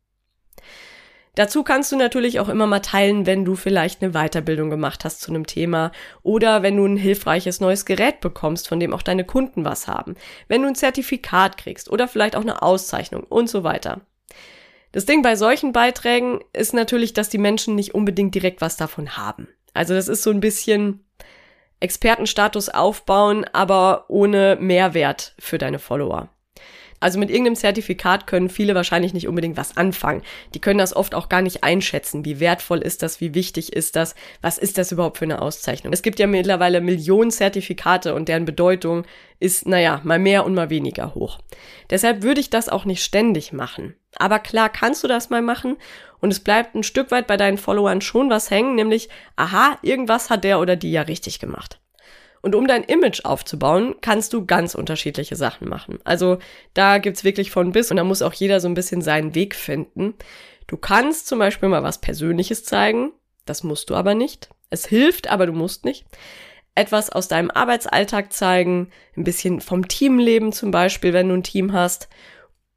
Dazu 1.38 1.62
kannst 1.62 1.92
du 1.92 1.96
natürlich 1.96 2.40
auch 2.40 2.48
immer 2.48 2.66
mal 2.66 2.80
teilen, 2.80 3.24
wenn 3.24 3.44
du 3.44 3.54
vielleicht 3.54 4.02
eine 4.02 4.10
Weiterbildung 4.10 4.70
gemacht 4.70 5.04
hast 5.04 5.20
zu 5.20 5.30
einem 5.30 5.46
Thema 5.46 5.92
oder 6.24 6.64
wenn 6.64 6.76
du 6.76 6.84
ein 6.84 6.96
hilfreiches 6.96 7.60
neues 7.60 7.84
Gerät 7.84 8.20
bekommst, 8.20 8.66
von 8.66 8.80
dem 8.80 8.92
auch 8.92 9.02
deine 9.02 9.22
Kunden 9.22 9.64
was 9.64 9.86
haben, 9.86 10.16
wenn 10.48 10.62
du 10.62 10.68
ein 10.68 10.74
Zertifikat 10.74 11.56
kriegst 11.56 11.90
oder 11.90 12.08
vielleicht 12.08 12.34
auch 12.34 12.40
eine 12.40 12.60
Auszeichnung 12.62 13.22
und 13.22 13.48
so 13.48 13.62
weiter. 13.62 14.00
Das 14.92 15.04
Ding 15.04 15.22
bei 15.22 15.36
solchen 15.36 15.72
Beiträgen 15.72 16.40
ist 16.52 16.72
natürlich, 16.72 17.12
dass 17.12 17.28
die 17.28 17.38
Menschen 17.38 17.74
nicht 17.74 17.94
unbedingt 17.94 18.34
direkt 18.34 18.60
was 18.60 18.76
davon 18.76 19.16
haben. 19.16 19.48
Also 19.74 19.94
das 19.94 20.08
ist 20.08 20.22
so 20.22 20.30
ein 20.30 20.40
bisschen 20.40 21.04
Expertenstatus 21.80 22.68
aufbauen, 22.70 23.44
aber 23.52 24.06
ohne 24.08 24.56
Mehrwert 24.60 25.34
für 25.38 25.58
deine 25.58 25.78
Follower. 25.78 26.28
Also 27.00 27.18
mit 27.18 27.30
irgendeinem 27.30 27.56
Zertifikat 27.56 28.26
können 28.26 28.48
viele 28.48 28.74
wahrscheinlich 28.74 29.14
nicht 29.14 29.28
unbedingt 29.28 29.56
was 29.56 29.76
anfangen. 29.76 30.22
Die 30.54 30.60
können 30.60 30.78
das 30.78 30.94
oft 30.94 31.14
auch 31.14 31.28
gar 31.28 31.42
nicht 31.42 31.64
einschätzen. 31.64 32.24
Wie 32.24 32.40
wertvoll 32.40 32.78
ist 32.78 33.02
das? 33.02 33.20
Wie 33.20 33.34
wichtig 33.34 33.72
ist 33.72 33.96
das? 33.96 34.14
Was 34.42 34.58
ist 34.58 34.78
das 34.78 34.92
überhaupt 34.92 35.18
für 35.18 35.24
eine 35.24 35.40
Auszeichnung? 35.40 35.92
Es 35.92 36.02
gibt 36.02 36.18
ja 36.18 36.26
mittlerweile 36.26 36.80
Millionen 36.80 37.30
Zertifikate 37.30 38.14
und 38.14 38.28
deren 38.28 38.44
Bedeutung 38.44 39.04
ist, 39.40 39.66
naja, 39.66 40.00
mal 40.02 40.18
mehr 40.18 40.44
und 40.44 40.54
mal 40.54 40.70
weniger 40.70 41.14
hoch. 41.14 41.38
Deshalb 41.90 42.22
würde 42.22 42.40
ich 42.40 42.50
das 42.50 42.68
auch 42.68 42.84
nicht 42.84 43.04
ständig 43.04 43.52
machen. 43.52 43.94
Aber 44.16 44.38
klar 44.38 44.68
kannst 44.68 45.04
du 45.04 45.08
das 45.08 45.30
mal 45.30 45.42
machen 45.42 45.76
und 46.20 46.32
es 46.32 46.40
bleibt 46.40 46.74
ein 46.74 46.82
Stück 46.82 47.10
weit 47.10 47.26
bei 47.26 47.36
deinen 47.36 47.58
Followern 47.58 48.00
schon 48.00 48.30
was 48.30 48.50
hängen, 48.50 48.74
nämlich, 48.74 49.08
aha, 49.36 49.78
irgendwas 49.82 50.30
hat 50.30 50.44
der 50.44 50.58
oder 50.58 50.74
die 50.74 50.90
ja 50.90 51.02
richtig 51.02 51.38
gemacht. 51.38 51.80
Und 52.40 52.54
um 52.54 52.66
dein 52.66 52.84
Image 52.84 53.24
aufzubauen, 53.24 53.96
kannst 54.00 54.32
du 54.32 54.46
ganz 54.46 54.74
unterschiedliche 54.74 55.36
Sachen 55.36 55.68
machen. 55.68 55.98
Also 56.04 56.38
da 56.74 56.98
gibt's 56.98 57.24
wirklich 57.24 57.50
von 57.50 57.72
bis 57.72 57.90
und 57.90 57.96
da 57.96 58.04
muss 58.04 58.22
auch 58.22 58.32
jeder 58.32 58.60
so 58.60 58.68
ein 58.68 58.74
bisschen 58.74 59.02
seinen 59.02 59.34
Weg 59.34 59.54
finden. 59.54 60.14
Du 60.66 60.76
kannst 60.76 61.26
zum 61.26 61.38
Beispiel 61.38 61.68
mal 61.68 61.82
was 61.82 62.00
Persönliches 62.00 62.64
zeigen, 62.64 63.12
das 63.46 63.64
musst 63.64 63.90
du 63.90 63.94
aber 63.94 64.14
nicht. 64.14 64.50
Es 64.70 64.86
hilft, 64.86 65.28
aber 65.28 65.46
du 65.46 65.52
musst 65.52 65.84
nicht. 65.84 66.04
Etwas 66.74 67.10
aus 67.10 67.26
deinem 67.26 67.50
Arbeitsalltag 67.50 68.32
zeigen, 68.32 68.90
ein 69.16 69.24
bisschen 69.24 69.60
vom 69.60 69.88
Teamleben 69.88 70.52
zum 70.52 70.70
Beispiel, 70.70 71.12
wenn 71.12 71.28
du 71.28 71.34
ein 71.34 71.42
Team 71.42 71.72
hast. 71.72 72.08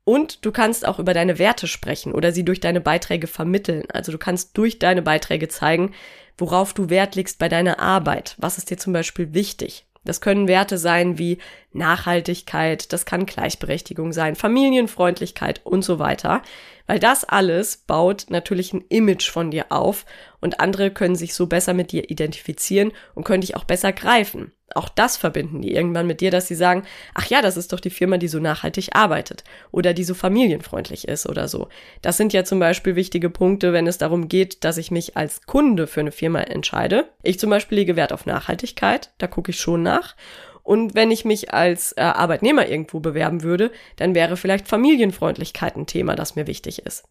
Und 0.03 0.46
du 0.46 0.51
kannst 0.51 0.88
auch 0.88 1.00
über 1.00 1.13
deine 1.13 1.38
Werte 1.38 1.67
sprechen 1.67 2.13
oder 2.13 2.31
sie 2.31 2.43
durch 2.43 2.60
deine 2.60 2.81
Beiträge 2.81 3.27
vermitteln. 3.27 3.84
Also 3.91 4.12
du 4.12 4.17
kannst 4.17 4.58
durch 4.58 4.79
deine 4.79 5.01
Beiträge 5.01 5.48
zeigen, 5.48 5.93
worauf 6.38 6.74
du 6.74 6.89
Wert 6.89 7.15
legst 7.15 7.38
bei 7.39 7.50
deiner 7.50 7.79
Arbeit. 7.79 8.36
Was 8.39 8.58
ist 8.58 8.70
dir 8.70 8.77
zum 8.77 8.93
Beispiel 8.93 9.34
wichtig? 9.34 9.86
Das 10.03 10.20
können 10.20 10.48
Werte 10.48 10.79
sein 10.79 11.20
wie 11.20 11.38
Nachhaltigkeit, 11.73 12.91
das 12.91 13.05
kann 13.05 13.25
Gleichberechtigung 13.25 14.13
sein, 14.13 14.35
Familienfreundlichkeit 14.35 15.61
und 15.63 15.83
so 15.83 15.99
weiter, 15.99 16.41
weil 16.87 16.99
das 16.99 17.23
alles 17.23 17.77
baut 17.77 18.25
natürlich 18.29 18.73
ein 18.73 18.83
Image 18.89 19.29
von 19.29 19.51
dir 19.51 19.67
auf 19.69 20.05
und 20.41 20.59
andere 20.59 20.91
können 20.91 21.15
sich 21.15 21.33
so 21.33 21.47
besser 21.47 21.73
mit 21.73 21.91
dir 21.91 22.09
identifizieren 22.09 22.91
und 23.15 23.23
können 23.23 23.41
dich 23.41 23.55
auch 23.55 23.63
besser 23.63 23.93
greifen. 23.93 24.51
Auch 24.75 24.89
das 24.89 25.17
verbinden 25.17 25.61
die 25.61 25.73
irgendwann 25.73 26.07
mit 26.07 26.21
dir, 26.21 26.31
dass 26.31 26.47
sie 26.47 26.55
sagen, 26.55 26.83
ach 27.13 27.25
ja, 27.27 27.41
das 27.41 27.57
ist 27.57 27.73
doch 27.73 27.79
die 27.79 27.89
Firma, 27.89 28.17
die 28.17 28.27
so 28.27 28.39
nachhaltig 28.39 28.89
arbeitet 28.93 29.43
oder 29.71 29.93
die 29.93 30.03
so 30.03 30.13
familienfreundlich 30.13 31.07
ist 31.07 31.27
oder 31.27 31.47
so. 31.47 31.67
Das 32.01 32.17
sind 32.17 32.33
ja 32.33 32.43
zum 32.43 32.59
Beispiel 32.59 32.95
wichtige 32.95 33.29
Punkte, 33.29 33.73
wenn 33.73 33.87
es 33.87 33.97
darum 33.97 34.27
geht, 34.27 34.63
dass 34.63 34.77
ich 34.77 34.91
mich 34.91 35.17
als 35.17 35.45
Kunde 35.45 35.87
für 35.87 35.99
eine 35.99 36.11
Firma 36.11 36.39
entscheide. 36.39 37.09
Ich 37.23 37.39
zum 37.39 37.49
Beispiel 37.49 37.79
lege 37.79 37.95
Wert 37.95 38.13
auf 38.13 38.25
Nachhaltigkeit, 38.25 39.11
da 39.17 39.27
gucke 39.27 39.51
ich 39.51 39.59
schon 39.59 39.83
nach. 39.83 40.15
Und 40.63 40.95
wenn 40.95 41.11
ich 41.11 41.25
mich 41.25 41.53
als 41.53 41.93
äh, 41.93 42.01
Arbeitnehmer 42.01 42.67
irgendwo 42.67 42.99
bewerben 42.99 43.43
würde, 43.43 43.71
dann 43.95 44.15
wäre 44.15 44.37
vielleicht 44.37 44.67
Familienfreundlichkeit 44.67 45.75
ein 45.75 45.87
Thema, 45.87 46.15
das 46.15 46.35
mir 46.35 46.47
wichtig 46.47 46.85
ist. 46.85 47.03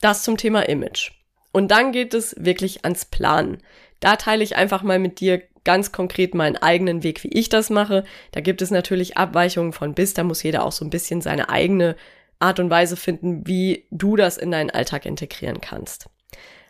Das 0.00 0.22
zum 0.22 0.36
Thema 0.36 0.68
Image. 0.68 1.12
Und 1.52 1.70
dann 1.70 1.92
geht 1.92 2.14
es 2.14 2.34
wirklich 2.38 2.84
ans 2.84 3.04
Planen. 3.04 3.58
Da 4.00 4.16
teile 4.16 4.44
ich 4.44 4.56
einfach 4.56 4.82
mal 4.82 4.98
mit 4.98 5.20
dir 5.20 5.42
ganz 5.64 5.92
konkret 5.92 6.34
meinen 6.34 6.56
eigenen 6.56 7.02
Weg, 7.02 7.22
wie 7.24 7.32
ich 7.32 7.48
das 7.48 7.70
mache. 7.70 8.04
Da 8.32 8.40
gibt 8.40 8.62
es 8.62 8.70
natürlich 8.70 9.16
Abweichungen 9.16 9.72
von 9.72 9.94
bis, 9.94 10.14
da 10.14 10.24
muss 10.24 10.42
jeder 10.42 10.64
auch 10.64 10.72
so 10.72 10.84
ein 10.84 10.90
bisschen 10.90 11.20
seine 11.20 11.48
eigene 11.48 11.96
Art 12.38 12.60
und 12.60 12.70
Weise 12.70 12.96
finden, 12.96 13.46
wie 13.46 13.86
du 13.90 14.16
das 14.16 14.38
in 14.38 14.50
deinen 14.50 14.70
Alltag 14.70 15.04
integrieren 15.04 15.60
kannst. 15.60 16.08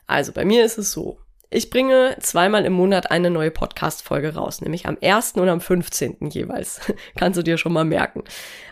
Also 0.06 0.32
bei 0.32 0.44
mir 0.44 0.64
ist 0.64 0.78
es 0.78 0.90
so. 0.90 1.18
Ich 1.52 1.68
bringe 1.68 2.16
zweimal 2.20 2.64
im 2.64 2.74
Monat 2.74 3.10
eine 3.10 3.28
neue 3.28 3.50
Podcast-Folge 3.50 4.34
raus, 4.34 4.60
nämlich 4.60 4.86
am 4.86 4.96
1. 5.02 5.32
und 5.32 5.48
am 5.48 5.60
15. 5.60 6.30
jeweils. 6.30 6.80
Kannst 7.16 7.36
du 7.38 7.42
dir 7.42 7.58
schon 7.58 7.72
mal 7.72 7.84
merken. 7.84 8.22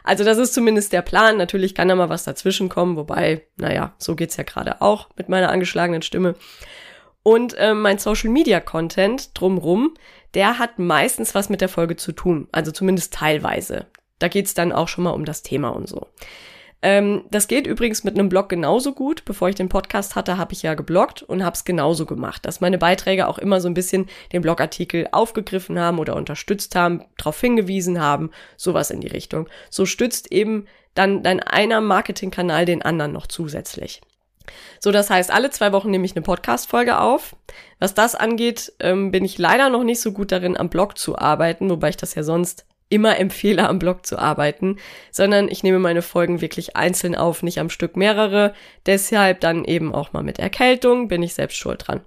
Also 0.05 0.23
das 0.23 0.39
ist 0.39 0.55
zumindest 0.55 0.93
der 0.93 1.03
Plan. 1.03 1.37
Natürlich 1.37 1.75
kann 1.75 1.89
da 1.89 1.97
mal 1.97 2.09
was 2.09 2.23
dazwischen 2.23 2.69
kommen, 2.69 2.95
wobei, 2.95 3.43
naja, 3.57 3.95
so 3.99 4.15
geht's 4.15 4.37
ja 4.37 4.45
gerade 4.45 4.81
auch 4.81 5.09
mit 5.17 5.29
meiner 5.29 5.51
angeschlagenen 5.51 6.03
Stimme. 6.03 6.37
Und 7.25 7.55
äh, 7.55 7.75
mein 7.75 7.99
Social 7.99 8.31
Media 8.31 8.61
Content 8.61 9.39
drumrum, 9.39 9.95
der 10.35 10.61
hat 10.61 10.79
meistens 10.79 11.35
was 11.35 11.49
mit 11.49 11.61
der 11.61 11.69
Folge 11.69 11.97
zu 11.97 12.13
tun. 12.13 12.47
Also 12.53 12.71
zumindest 12.71 13.13
teilweise. 13.13 13.87
Da 14.21 14.29
geht's 14.29 14.55
dann 14.55 14.71
auch 14.71 14.87
schon 14.87 15.03
mal 15.03 15.11
um 15.11 15.25
das 15.25 15.43
Thema 15.43 15.71
und 15.71 15.89
so. 15.89 16.07
Ähm, 16.81 17.25
das 17.31 17.49
geht 17.49 17.67
übrigens 17.67 18.05
mit 18.05 18.15
einem 18.17 18.29
Blog 18.29 18.49
genauso 18.49 18.93
gut. 18.93 19.25
Bevor 19.25 19.49
ich 19.49 19.57
den 19.57 19.69
Podcast 19.69 20.15
hatte, 20.15 20.39
habe 20.39 20.53
ich 20.53 20.63
ja 20.63 20.75
gebloggt 20.75 21.23
und 21.23 21.45
habe 21.45 21.55
es 21.55 21.65
genauso 21.65 22.07
gemacht, 22.07 22.47
dass 22.47 22.61
meine 22.61 22.79
Beiträge 22.79 23.27
auch 23.27 23.39
immer 23.39 23.61
so 23.61 23.69
ein 23.69 23.75
bisschen 23.75 24.07
den 24.33 24.43
Blogartikel 24.43 25.09
aufgegriffen 25.11 25.79
haben 25.79 25.99
oder 25.99 26.15
unterstützt 26.15 26.75
haben, 26.75 27.05
darauf 27.17 27.41
hingewiesen 27.41 28.01
haben, 28.01 28.31
sowas 28.57 28.91
in 28.91 29.01
die 29.01 29.09
Richtung. 29.09 29.49
So 29.71 29.87
stützt 29.87 30.31
eben 30.31 30.67
dann 30.95 31.23
dein 31.23 31.41
einer 31.41 31.81
Marketingkanal 31.81 32.65
den 32.65 32.83
anderen 32.83 33.13
noch 33.13 33.27
zusätzlich. 33.27 34.01
So, 34.81 34.93
das 34.93 35.11
heißt, 35.11 35.31
alle 35.31 35.51
zwei 35.51 35.73
Wochen 35.73 35.91
nehme 35.91 36.05
ich 36.05 36.17
eine 36.17 36.23
Podcast-Folge 36.23 37.01
auf. 37.01 37.37
Was 37.79 37.95
das 37.95 38.15
angeht, 38.15 38.73
ähm, 38.81 39.11
bin 39.11 39.25
ich 39.25 39.37
leider 39.37 39.69
noch 39.69 39.85
nicht 39.85 40.01
so 40.01 40.13
gut 40.13 40.33
darin, 40.33 40.57
am 40.57 40.71
Blog 40.71 40.97
zu 40.97 41.19
arbeiten, 41.19 41.69
wobei 41.69 41.91
ich 41.91 41.97
das 41.97 42.15
ja 42.15 42.23
sonst 42.23 42.65
immer 42.89 43.19
empfehle, 43.19 43.69
am 43.69 43.79
Blog 43.79 44.07
zu 44.07 44.19
arbeiten, 44.19 44.77
sondern 45.11 45.49
ich 45.49 45.63
nehme 45.63 45.79
meine 45.79 46.03
Folgen 46.03 46.41
wirklich 46.41 46.77
einzeln 46.77 47.15
auf, 47.15 47.43
nicht 47.43 47.59
am 47.61 47.71
Stück 47.71 47.97
mehrere. 47.97 48.55
Deshalb 48.87 49.41
dann 49.41 49.65
eben 49.65 49.95
auch 49.95 50.13
mal 50.13 50.23
mit 50.23 50.39
Erkältung, 50.39 51.09
bin 51.09 51.23
ich 51.23 51.35
selbst 51.35 51.57
schuld 51.57 51.87
dran. 51.87 52.01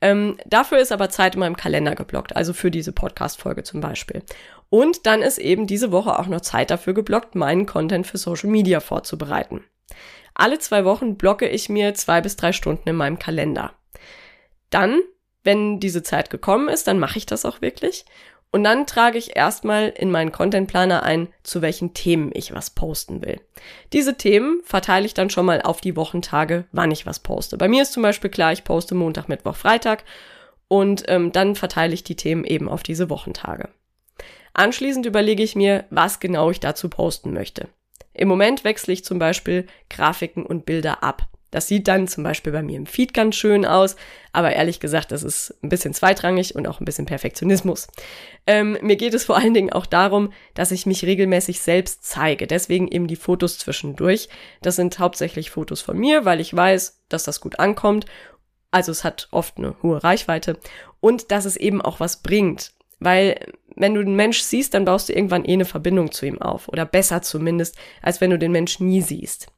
Ähm, 0.00 0.36
dafür 0.44 0.78
ist 0.78 0.92
aber 0.92 1.08
Zeit 1.08 1.34
in 1.34 1.40
meinem 1.40 1.56
Kalender 1.56 1.94
geblockt, 1.94 2.36
also 2.36 2.52
für 2.52 2.70
diese 2.70 2.92
Podcast-Folge 2.92 3.62
zum 3.62 3.80
Beispiel. 3.80 4.22
Und 4.68 5.06
dann 5.06 5.22
ist 5.22 5.38
eben 5.38 5.66
diese 5.66 5.92
Woche 5.92 6.18
auch 6.18 6.26
noch 6.26 6.40
Zeit 6.40 6.70
dafür 6.70 6.94
geblockt, 6.94 7.34
meinen 7.34 7.66
Content 7.66 8.06
für 8.06 8.18
Social 8.18 8.50
Media 8.50 8.80
vorzubereiten. 8.80 9.64
Alle 10.34 10.58
zwei 10.58 10.84
Wochen 10.84 11.16
blocke 11.16 11.48
ich 11.48 11.68
mir 11.68 11.94
zwei 11.94 12.20
bis 12.20 12.36
drei 12.36 12.52
Stunden 12.52 12.88
in 12.88 12.96
meinem 12.96 13.18
Kalender. 13.18 13.72
Dann, 14.68 15.00
wenn 15.44 15.78
diese 15.78 16.02
Zeit 16.02 16.28
gekommen 16.28 16.68
ist, 16.68 16.86
dann 16.88 16.98
mache 16.98 17.18
ich 17.18 17.26
das 17.26 17.44
auch 17.44 17.60
wirklich 17.60 18.04
und 18.54 18.62
dann 18.62 18.86
trage 18.86 19.18
ich 19.18 19.34
erstmal 19.34 19.88
in 19.88 20.12
meinen 20.12 20.30
Contentplaner 20.30 21.02
ein, 21.02 21.26
zu 21.42 21.60
welchen 21.60 21.92
Themen 21.92 22.30
ich 22.32 22.54
was 22.54 22.70
posten 22.70 23.20
will. 23.20 23.40
Diese 23.92 24.16
Themen 24.16 24.60
verteile 24.62 25.06
ich 25.06 25.12
dann 25.12 25.28
schon 25.28 25.44
mal 25.44 25.60
auf 25.60 25.80
die 25.80 25.96
Wochentage, 25.96 26.64
wann 26.70 26.92
ich 26.92 27.04
was 27.04 27.18
poste. 27.18 27.58
Bei 27.58 27.66
mir 27.66 27.82
ist 27.82 27.92
zum 27.92 28.04
Beispiel 28.04 28.30
klar, 28.30 28.52
ich 28.52 28.62
poste 28.62 28.94
Montag, 28.94 29.28
Mittwoch, 29.28 29.56
Freitag 29.56 30.04
und 30.68 31.02
ähm, 31.08 31.32
dann 31.32 31.56
verteile 31.56 31.94
ich 31.94 32.04
die 32.04 32.14
Themen 32.14 32.44
eben 32.44 32.68
auf 32.68 32.84
diese 32.84 33.10
Wochentage. 33.10 33.70
Anschließend 34.52 35.04
überlege 35.04 35.42
ich 35.42 35.56
mir, 35.56 35.86
was 35.90 36.20
genau 36.20 36.52
ich 36.52 36.60
dazu 36.60 36.88
posten 36.88 37.32
möchte. 37.32 37.66
Im 38.12 38.28
Moment 38.28 38.62
wechsle 38.62 38.92
ich 38.92 39.04
zum 39.04 39.18
Beispiel 39.18 39.66
Grafiken 39.90 40.46
und 40.46 40.64
Bilder 40.64 41.02
ab. 41.02 41.26
Das 41.54 41.68
sieht 41.68 41.86
dann 41.86 42.08
zum 42.08 42.24
Beispiel 42.24 42.52
bei 42.52 42.64
mir 42.64 42.76
im 42.76 42.84
Feed 42.84 43.14
ganz 43.14 43.36
schön 43.36 43.64
aus, 43.64 43.94
aber 44.32 44.54
ehrlich 44.54 44.80
gesagt, 44.80 45.12
das 45.12 45.22
ist 45.22 45.54
ein 45.62 45.68
bisschen 45.68 45.94
zweitrangig 45.94 46.56
und 46.56 46.66
auch 46.66 46.80
ein 46.80 46.84
bisschen 46.84 47.06
Perfektionismus. 47.06 47.86
Ähm, 48.44 48.76
mir 48.82 48.96
geht 48.96 49.14
es 49.14 49.24
vor 49.24 49.36
allen 49.36 49.54
Dingen 49.54 49.72
auch 49.72 49.86
darum, 49.86 50.32
dass 50.54 50.72
ich 50.72 50.84
mich 50.84 51.04
regelmäßig 51.04 51.60
selbst 51.60 52.02
zeige. 52.02 52.48
Deswegen 52.48 52.88
eben 52.88 53.06
die 53.06 53.14
Fotos 53.14 53.56
zwischendurch. 53.56 54.28
Das 54.62 54.74
sind 54.74 54.98
hauptsächlich 54.98 55.52
Fotos 55.52 55.80
von 55.80 55.96
mir, 55.96 56.24
weil 56.24 56.40
ich 56.40 56.56
weiß, 56.56 57.04
dass 57.08 57.22
das 57.22 57.40
gut 57.40 57.60
ankommt. 57.60 58.06
Also 58.72 58.90
es 58.90 59.04
hat 59.04 59.28
oft 59.30 59.56
eine 59.56 59.76
hohe 59.80 60.02
Reichweite 60.02 60.58
und 60.98 61.30
dass 61.30 61.44
es 61.44 61.56
eben 61.56 61.80
auch 61.80 62.00
was 62.00 62.20
bringt. 62.20 62.72
Weil 62.98 63.38
wenn 63.76 63.94
du 63.94 64.02
den 64.02 64.16
Mensch 64.16 64.40
siehst, 64.40 64.74
dann 64.74 64.86
baust 64.86 65.08
du 65.08 65.12
irgendwann 65.12 65.44
eh 65.44 65.52
eine 65.52 65.66
Verbindung 65.66 66.10
zu 66.10 66.26
ihm 66.26 66.42
auf. 66.42 66.66
Oder 66.66 66.84
besser 66.84 67.22
zumindest, 67.22 67.76
als 68.02 68.20
wenn 68.20 68.30
du 68.30 68.40
den 68.40 68.50
Mensch 68.50 68.80
nie 68.80 69.02
siehst. 69.02 69.53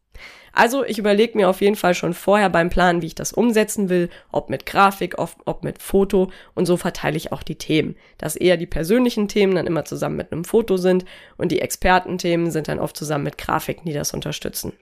Also 0.57 0.87
ich 0.87 0.99
überlege 0.99 1.37
mir 1.37 1.51
auf 1.51 1.61
jeden 1.61 1.77
Fall 1.77 1.93
schon 1.93 2.15
vorher 2.15 2.49
beim 2.49 2.71
Planen, 2.71 3.03
wie 3.03 3.09
ich 3.09 3.15
das 3.15 3.35
umsetzen 3.35 3.91
will, 3.91 4.09
ob 4.33 4.49
mit 4.49 4.65
Grafik, 4.65 5.19
ob, 5.19 5.35
ob 5.45 5.63
mit 5.65 5.83
Foto 5.83 6.31
und 6.55 6.65
so 6.65 6.79
verteile 6.79 7.19
ich 7.19 7.31
auch 7.31 7.43
die 7.43 7.57
Themen. 7.57 7.95
Dass 8.17 8.37
eher 8.37 8.57
die 8.57 8.65
persönlichen 8.65 9.29
Themen 9.29 9.55
dann 9.55 9.67
immer 9.67 9.85
zusammen 9.85 10.17
mit 10.17 10.33
einem 10.33 10.45
Foto 10.45 10.79
sind 10.79 11.05
und 11.37 11.53
die 11.53 11.61
Expertenthemen 11.61 12.51
sind 12.51 12.69
dann 12.69 12.79
oft 12.79 12.97
zusammen 12.97 13.25
mit 13.25 13.37
Grafiken, 13.37 13.85
die 13.85 13.93
das 13.93 14.15
unterstützen. 14.15 14.73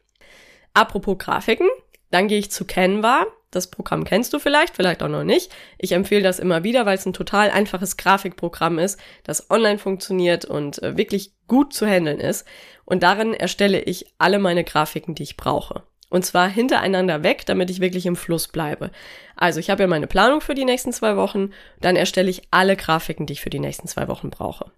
Apropos 0.74 1.18
Grafiken, 1.18 1.68
dann 2.12 2.28
gehe 2.28 2.38
ich 2.38 2.52
zu 2.52 2.64
Canva. 2.64 3.26
Das 3.54 3.70
Programm 3.70 4.04
kennst 4.04 4.32
du 4.32 4.38
vielleicht, 4.38 4.76
vielleicht 4.76 5.02
auch 5.02 5.08
noch 5.08 5.24
nicht. 5.24 5.52
Ich 5.78 5.92
empfehle 5.92 6.22
das 6.22 6.38
immer 6.38 6.64
wieder, 6.64 6.86
weil 6.86 6.96
es 6.96 7.06
ein 7.06 7.12
total 7.12 7.50
einfaches 7.50 7.96
Grafikprogramm 7.96 8.78
ist, 8.78 8.98
das 9.22 9.50
online 9.50 9.78
funktioniert 9.78 10.44
und 10.44 10.82
äh, 10.82 10.96
wirklich 10.96 11.32
gut 11.46 11.72
zu 11.72 11.86
handeln 11.86 12.20
ist. 12.20 12.46
Und 12.84 13.02
darin 13.02 13.34
erstelle 13.34 13.80
ich 13.80 14.06
alle 14.18 14.38
meine 14.38 14.64
Grafiken, 14.64 15.14
die 15.14 15.22
ich 15.22 15.36
brauche. 15.36 15.82
Und 16.10 16.24
zwar 16.24 16.48
hintereinander 16.48 17.22
weg, 17.22 17.44
damit 17.46 17.70
ich 17.70 17.80
wirklich 17.80 18.06
im 18.06 18.14
Fluss 18.14 18.48
bleibe. 18.48 18.90
Also 19.36 19.58
ich 19.58 19.70
habe 19.70 19.82
ja 19.82 19.88
meine 19.88 20.06
Planung 20.06 20.40
für 20.40 20.54
die 20.54 20.64
nächsten 20.64 20.92
zwei 20.92 21.16
Wochen, 21.16 21.50
dann 21.80 21.96
erstelle 21.96 22.30
ich 22.30 22.42
alle 22.50 22.76
Grafiken, 22.76 23.26
die 23.26 23.32
ich 23.32 23.40
für 23.40 23.50
die 23.50 23.58
nächsten 23.58 23.88
zwei 23.88 24.06
Wochen 24.06 24.30
brauche. 24.30 24.70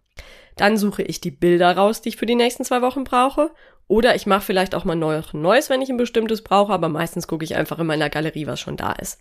Dann 0.56 0.78
suche 0.78 1.02
ich 1.02 1.20
die 1.20 1.30
Bilder 1.30 1.76
raus, 1.76 2.00
die 2.00 2.08
ich 2.08 2.16
für 2.16 2.24
die 2.24 2.34
nächsten 2.34 2.64
zwei 2.64 2.80
Wochen 2.80 3.04
brauche. 3.04 3.50
Oder 3.88 4.16
ich 4.16 4.26
mache 4.26 4.44
vielleicht 4.44 4.74
auch 4.74 4.84
mal 4.84 4.96
noch 4.96 5.32
neues, 5.32 5.70
wenn 5.70 5.80
ich 5.80 5.90
ein 5.90 5.96
bestimmtes 5.96 6.42
brauche, 6.42 6.72
aber 6.72 6.88
meistens 6.88 7.28
gucke 7.28 7.44
ich 7.44 7.54
einfach 7.54 7.78
in 7.78 7.86
meiner 7.86 8.10
Galerie, 8.10 8.46
was 8.46 8.58
schon 8.58 8.76
da 8.76 8.92
ist. 8.92 9.20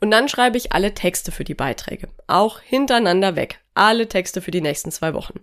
Und 0.00 0.10
dann 0.10 0.28
schreibe 0.28 0.58
ich 0.58 0.72
alle 0.72 0.92
Texte 0.92 1.32
für 1.32 1.44
die 1.44 1.54
Beiträge. 1.54 2.08
Auch 2.26 2.60
hintereinander 2.60 3.36
weg. 3.36 3.60
Alle 3.74 4.08
Texte 4.08 4.42
für 4.42 4.50
die 4.50 4.60
nächsten 4.60 4.90
zwei 4.90 5.14
Wochen. 5.14 5.40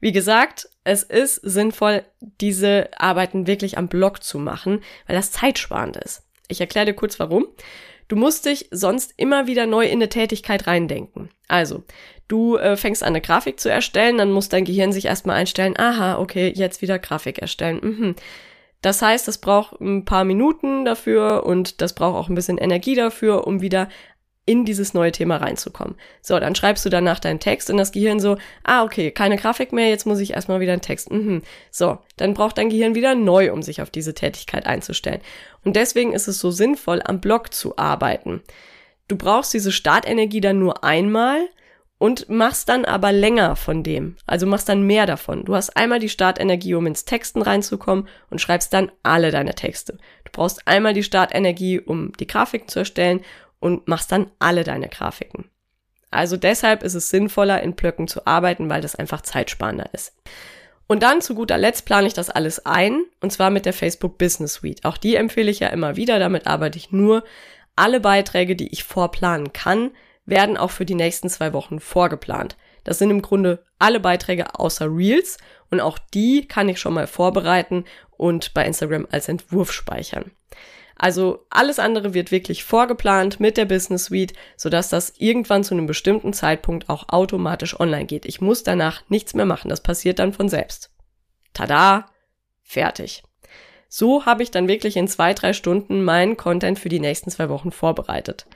Wie 0.00 0.12
gesagt, 0.12 0.70
es 0.84 1.02
ist 1.02 1.36
sinnvoll, 1.36 2.04
diese 2.20 2.88
Arbeiten 2.96 3.46
wirklich 3.46 3.76
am 3.76 3.88
Blog 3.88 4.22
zu 4.22 4.38
machen, 4.38 4.80
weil 5.06 5.16
das 5.16 5.32
zeitsparend 5.32 5.96
ist. 5.98 6.22
Ich 6.48 6.60
erkläre 6.60 6.86
dir 6.86 6.94
kurz 6.94 7.20
warum. 7.20 7.46
Du 8.06 8.16
musst 8.16 8.46
dich 8.46 8.68
sonst 8.70 9.12
immer 9.18 9.46
wieder 9.46 9.66
neu 9.66 9.84
in 9.84 9.98
eine 9.98 10.08
Tätigkeit 10.08 10.66
reindenken. 10.66 11.28
Also, 11.46 11.84
du 12.28 12.56
äh, 12.56 12.76
fängst 12.76 13.02
an, 13.02 13.08
eine 13.08 13.20
Grafik 13.20 13.58
zu 13.58 13.70
erstellen, 13.70 14.18
dann 14.18 14.30
muss 14.30 14.48
dein 14.48 14.64
Gehirn 14.64 14.92
sich 14.92 15.06
erstmal 15.06 15.36
einstellen, 15.36 15.74
aha, 15.76 16.18
okay, 16.18 16.52
jetzt 16.54 16.82
wieder 16.82 16.98
Grafik 16.98 17.38
erstellen. 17.38 17.80
Mhm. 17.82 18.14
Das 18.82 19.02
heißt, 19.02 19.26
das 19.26 19.38
braucht 19.38 19.80
ein 19.80 20.04
paar 20.04 20.24
Minuten 20.24 20.84
dafür 20.84 21.44
und 21.44 21.80
das 21.80 21.94
braucht 21.94 22.16
auch 22.16 22.28
ein 22.28 22.34
bisschen 22.34 22.58
Energie 22.58 22.94
dafür, 22.94 23.46
um 23.46 23.60
wieder 23.60 23.88
in 24.48 24.64
dieses 24.64 24.94
neue 24.94 25.12
Thema 25.12 25.36
reinzukommen. 25.36 25.96
So, 26.22 26.38
dann 26.38 26.54
schreibst 26.54 26.84
du 26.86 26.88
danach 26.88 27.18
deinen 27.18 27.38
Text 27.38 27.68
und 27.68 27.76
das 27.76 27.92
Gehirn 27.92 28.18
so, 28.18 28.38
ah, 28.64 28.82
okay, 28.82 29.10
keine 29.10 29.36
Grafik 29.36 29.72
mehr, 29.72 29.90
jetzt 29.90 30.06
muss 30.06 30.20
ich 30.20 30.32
erstmal 30.32 30.60
wieder 30.60 30.72
einen 30.72 30.80
Text. 30.80 31.10
Mhm. 31.10 31.42
So, 31.70 31.98
dann 32.16 32.32
braucht 32.32 32.56
dein 32.56 32.70
Gehirn 32.70 32.94
wieder 32.94 33.14
neu, 33.14 33.52
um 33.52 33.62
sich 33.62 33.82
auf 33.82 33.90
diese 33.90 34.14
Tätigkeit 34.14 34.64
einzustellen. 34.64 35.20
Und 35.64 35.76
deswegen 35.76 36.14
ist 36.14 36.28
es 36.28 36.38
so 36.38 36.50
sinnvoll, 36.50 37.02
am 37.04 37.20
Blog 37.20 37.52
zu 37.52 37.76
arbeiten. 37.76 38.42
Du 39.06 39.16
brauchst 39.16 39.52
diese 39.52 39.70
Startenergie 39.72 40.40
dann 40.40 40.58
nur 40.58 40.82
einmal 40.82 41.48
und 41.98 42.28
machst 42.28 42.68
dann 42.68 42.84
aber 42.84 43.12
länger 43.12 43.56
von 43.56 43.82
dem. 43.82 44.16
Also 44.26 44.46
machst 44.46 44.68
dann 44.68 44.82
mehr 44.82 45.04
davon. 45.04 45.44
Du 45.44 45.54
hast 45.54 45.76
einmal 45.76 45.98
die 45.98 46.08
Startenergie, 46.08 46.74
um 46.74 46.86
ins 46.86 47.04
Texten 47.04 47.42
reinzukommen 47.42 48.08
und 48.30 48.40
schreibst 48.40 48.72
dann 48.72 48.92
alle 49.02 49.30
deine 49.32 49.54
Texte. 49.54 49.98
Du 50.24 50.30
brauchst 50.32 50.66
einmal 50.66 50.94
die 50.94 51.02
Startenergie, 51.02 51.80
um 51.80 52.12
die 52.18 52.26
Grafiken 52.26 52.68
zu 52.68 52.78
erstellen 52.78 53.20
und 53.58 53.88
machst 53.88 54.12
dann 54.12 54.30
alle 54.38 54.62
deine 54.62 54.88
Grafiken. 54.88 55.50
Also 56.10 56.36
deshalb 56.36 56.82
ist 56.84 56.94
es 56.94 57.10
sinnvoller, 57.10 57.62
in 57.62 57.74
Blöcken 57.74 58.08
zu 58.08 58.26
arbeiten, 58.26 58.70
weil 58.70 58.80
das 58.80 58.94
einfach 58.94 59.20
zeitsparender 59.20 59.90
ist. 59.92 60.14
Und 60.86 61.02
dann 61.02 61.20
zu 61.20 61.34
guter 61.34 61.58
Letzt 61.58 61.84
plane 61.84 62.06
ich 62.06 62.14
das 62.14 62.30
alles 62.30 62.64
ein, 62.64 63.02
und 63.20 63.30
zwar 63.30 63.50
mit 63.50 63.66
der 63.66 63.74
Facebook 63.74 64.16
Business 64.16 64.54
Suite. 64.54 64.84
Auch 64.84 64.96
die 64.96 65.16
empfehle 65.16 65.50
ich 65.50 65.60
ja 65.60 65.68
immer 65.68 65.96
wieder, 65.96 66.18
damit 66.18 66.46
arbeite 66.46 66.78
ich 66.78 66.92
nur. 66.92 67.24
Alle 67.76 68.00
Beiträge, 68.00 68.56
die 68.56 68.72
ich 68.72 68.84
vorplanen 68.84 69.52
kann, 69.52 69.90
werden 70.28 70.56
auch 70.56 70.70
für 70.70 70.84
die 70.84 70.94
nächsten 70.94 71.28
zwei 71.28 71.52
Wochen 71.52 71.80
vorgeplant. 71.80 72.56
Das 72.84 72.98
sind 72.98 73.10
im 73.10 73.22
Grunde 73.22 73.64
alle 73.78 74.00
Beiträge 74.00 74.58
außer 74.58 74.86
Reels 74.86 75.38
und 75.70 75.80
auch 75.80 75.98
die 75.98 76.46
kann 76.46 76.68
ich 76.68 76.80
schon 76.80 76.94
mal 76.94 77.06
vorbereiten 77.06 77.84
und 78.16 78.54
bei 78.54 78.64
Instagram 78.64 79.06
als 79.10 79.28
Entwurf 79.28 79.72
speichern. 79.72 80.30
Also 80.96 81.46
alles 81.48 81.78
andere 81.78 82.12
wird 82.12 82.32
wirklich 82.32 82.64
vorgeplant 82.64 83.38
mit 83.38 83.56
der 83.56 83.66
Business 83.66 84.06
Suite, 84.06 84.32
sodass 84.56 84.88
das 84.88 85.14
irgendwann 85.16 85.62
zu 85.62 85.74
einem 85.74 85.86
bestimmten 85.86 86.32
Zeitpunkt 86.32 86.88
auch 86.88 87.08
automatisch 87.08 87.78
online 87.78 88.06
geht. 88.06 88.26
Ich 88.26 88.40
muss 88.40 88.64
danach 88.64 89.02
nichts 89.08 89.32
mehr 89.34 89.46
machen, 89.46 89.68
das 89.68 89.82
passiert 89.82 90.18
dann 90.18 90.32
von 90.32 90.48
selbst. 90.48 90.90
Tada, 91.54 92.06
fertig. 92.62 93.22
So 93.88 94.26
habe 94.26 94.42
ich 94.42 94.50
dann 94.50 94.68
wirklich 94.68 94.96
in 94.96 95.08
zwei, 95.08 95.34
drei 95.34 95.52
Stunden 95.52 96.02
meinen 96.02 96.36
Content 96.36 96.78
für 96.78 96.88
die 96.88 97.00
nächsten 97.00 97.30
zwei 97.30 97.48
Wochen 97.48 97.70
vorbereitet. 97.70 98.46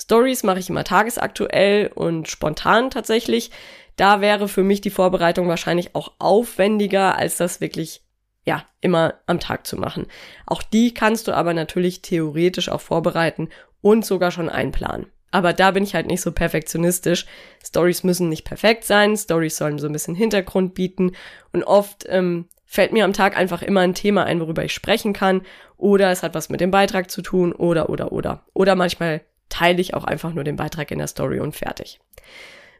Stories 0.00 0.42
mache 0.44 0.60
ich 0.60 0.70
immer 0.70 0.84
tagesaktuell 0.84 1.90
und 1.94 2.28
spontan 2.28 2.90
tatsächlich. 2.90 3.50
Da 3.96 4.20
wäre 4.20 4.48
für 4.48 4.62
mich 4.62 4.80
die 4.80 4.90
Vorbereitung 4.90 5.48
wahrscheinlich 5.48 5.94
auch 5.94 6.12
aufwendiger, 6.18 7.16
als 7.16 7.36
das 7.36 7.60
wirklich 7.60 8.02
ja, 8.44 8.64
immer 8.80 9.14
am 9.26 9.40
Tag 9.40 9.66
zu 9.66 9.76
machen. 9.76 10.06
Auch 10.46 10.62
die 10.62 10.94
kannst 10.94 11.28
du 11.28 11.32
aber 11.32 11.52
natürlich 11.52 12.00
theoretisch 12.00 12.70
auch 12.70 12.80
vorbereiten 12.80 13.50
und 13.82 14.06
sogar 14.06 14.30
schon 14.30 14.48
einplanen. 14.48 15.06
Aber 15.30 15.52
da 15.52 15.72
bin 15.72 15.82
ich 15.82 15.94
halt 15.94 16.06
nicht 16.06 16.22
so 16.22 16.32
perfektionistisch. 16.32 17.26
Stories 17.62 18.04
müssen 18.04 18.30
nicht 18.30 18.44
perfekt 18.44 18.84
sein, 18.84 19.16
Stories 19.16 19.58
sollen 19.58 19.78
so 19.78 19.86
ein 19.86 19.92
bisschen 19.92 20.14
Hintergrund 20.14 20.74
bieten 20.74 21.12
und 21.52 21.64
oft 21.64 22.06
ähm, 22.08 22.46
fällt 22.64 22.92
mir 22.92 23.04
am 23.04 23.12
Tag 23.12 23.36
einfach 23.36 23.62
immer 23.62 23.80
ein 23.80 23.94
Thema 23.94 24.24
ein, 24.24 24.40
worüber 24.40 24.64
ich 24.64 24.72
sprechen 24.72 25.12
kann 25.12 25.42
oder 25.76 26.10
es 26.10 26.22
hat 26.22 26.34
was 26.34 26.48
mit 26.48 26.60
dem 26.60 26.70
Beitrag 26.70 27.10
zu 27.10 27.20
tun 27.20 27.52
oder 27.52 27.90
oder 27.90 28.12
oder. 28.12 28.46
Oder 28.54 28.74
manchmal 28.74 29.20
teile 29.48 29.80
ich 29.80 29.94
auch 29.94 30.04
einfach 30.04 30.32
nur 30.32 30.44
den 30.44 30.56
Beitrag 30.56 30.90
in 30.90 30.98
der 30.98 31.06
Story 31.06 31.40
und 31.40 31.56
fertig. 31.56 32.00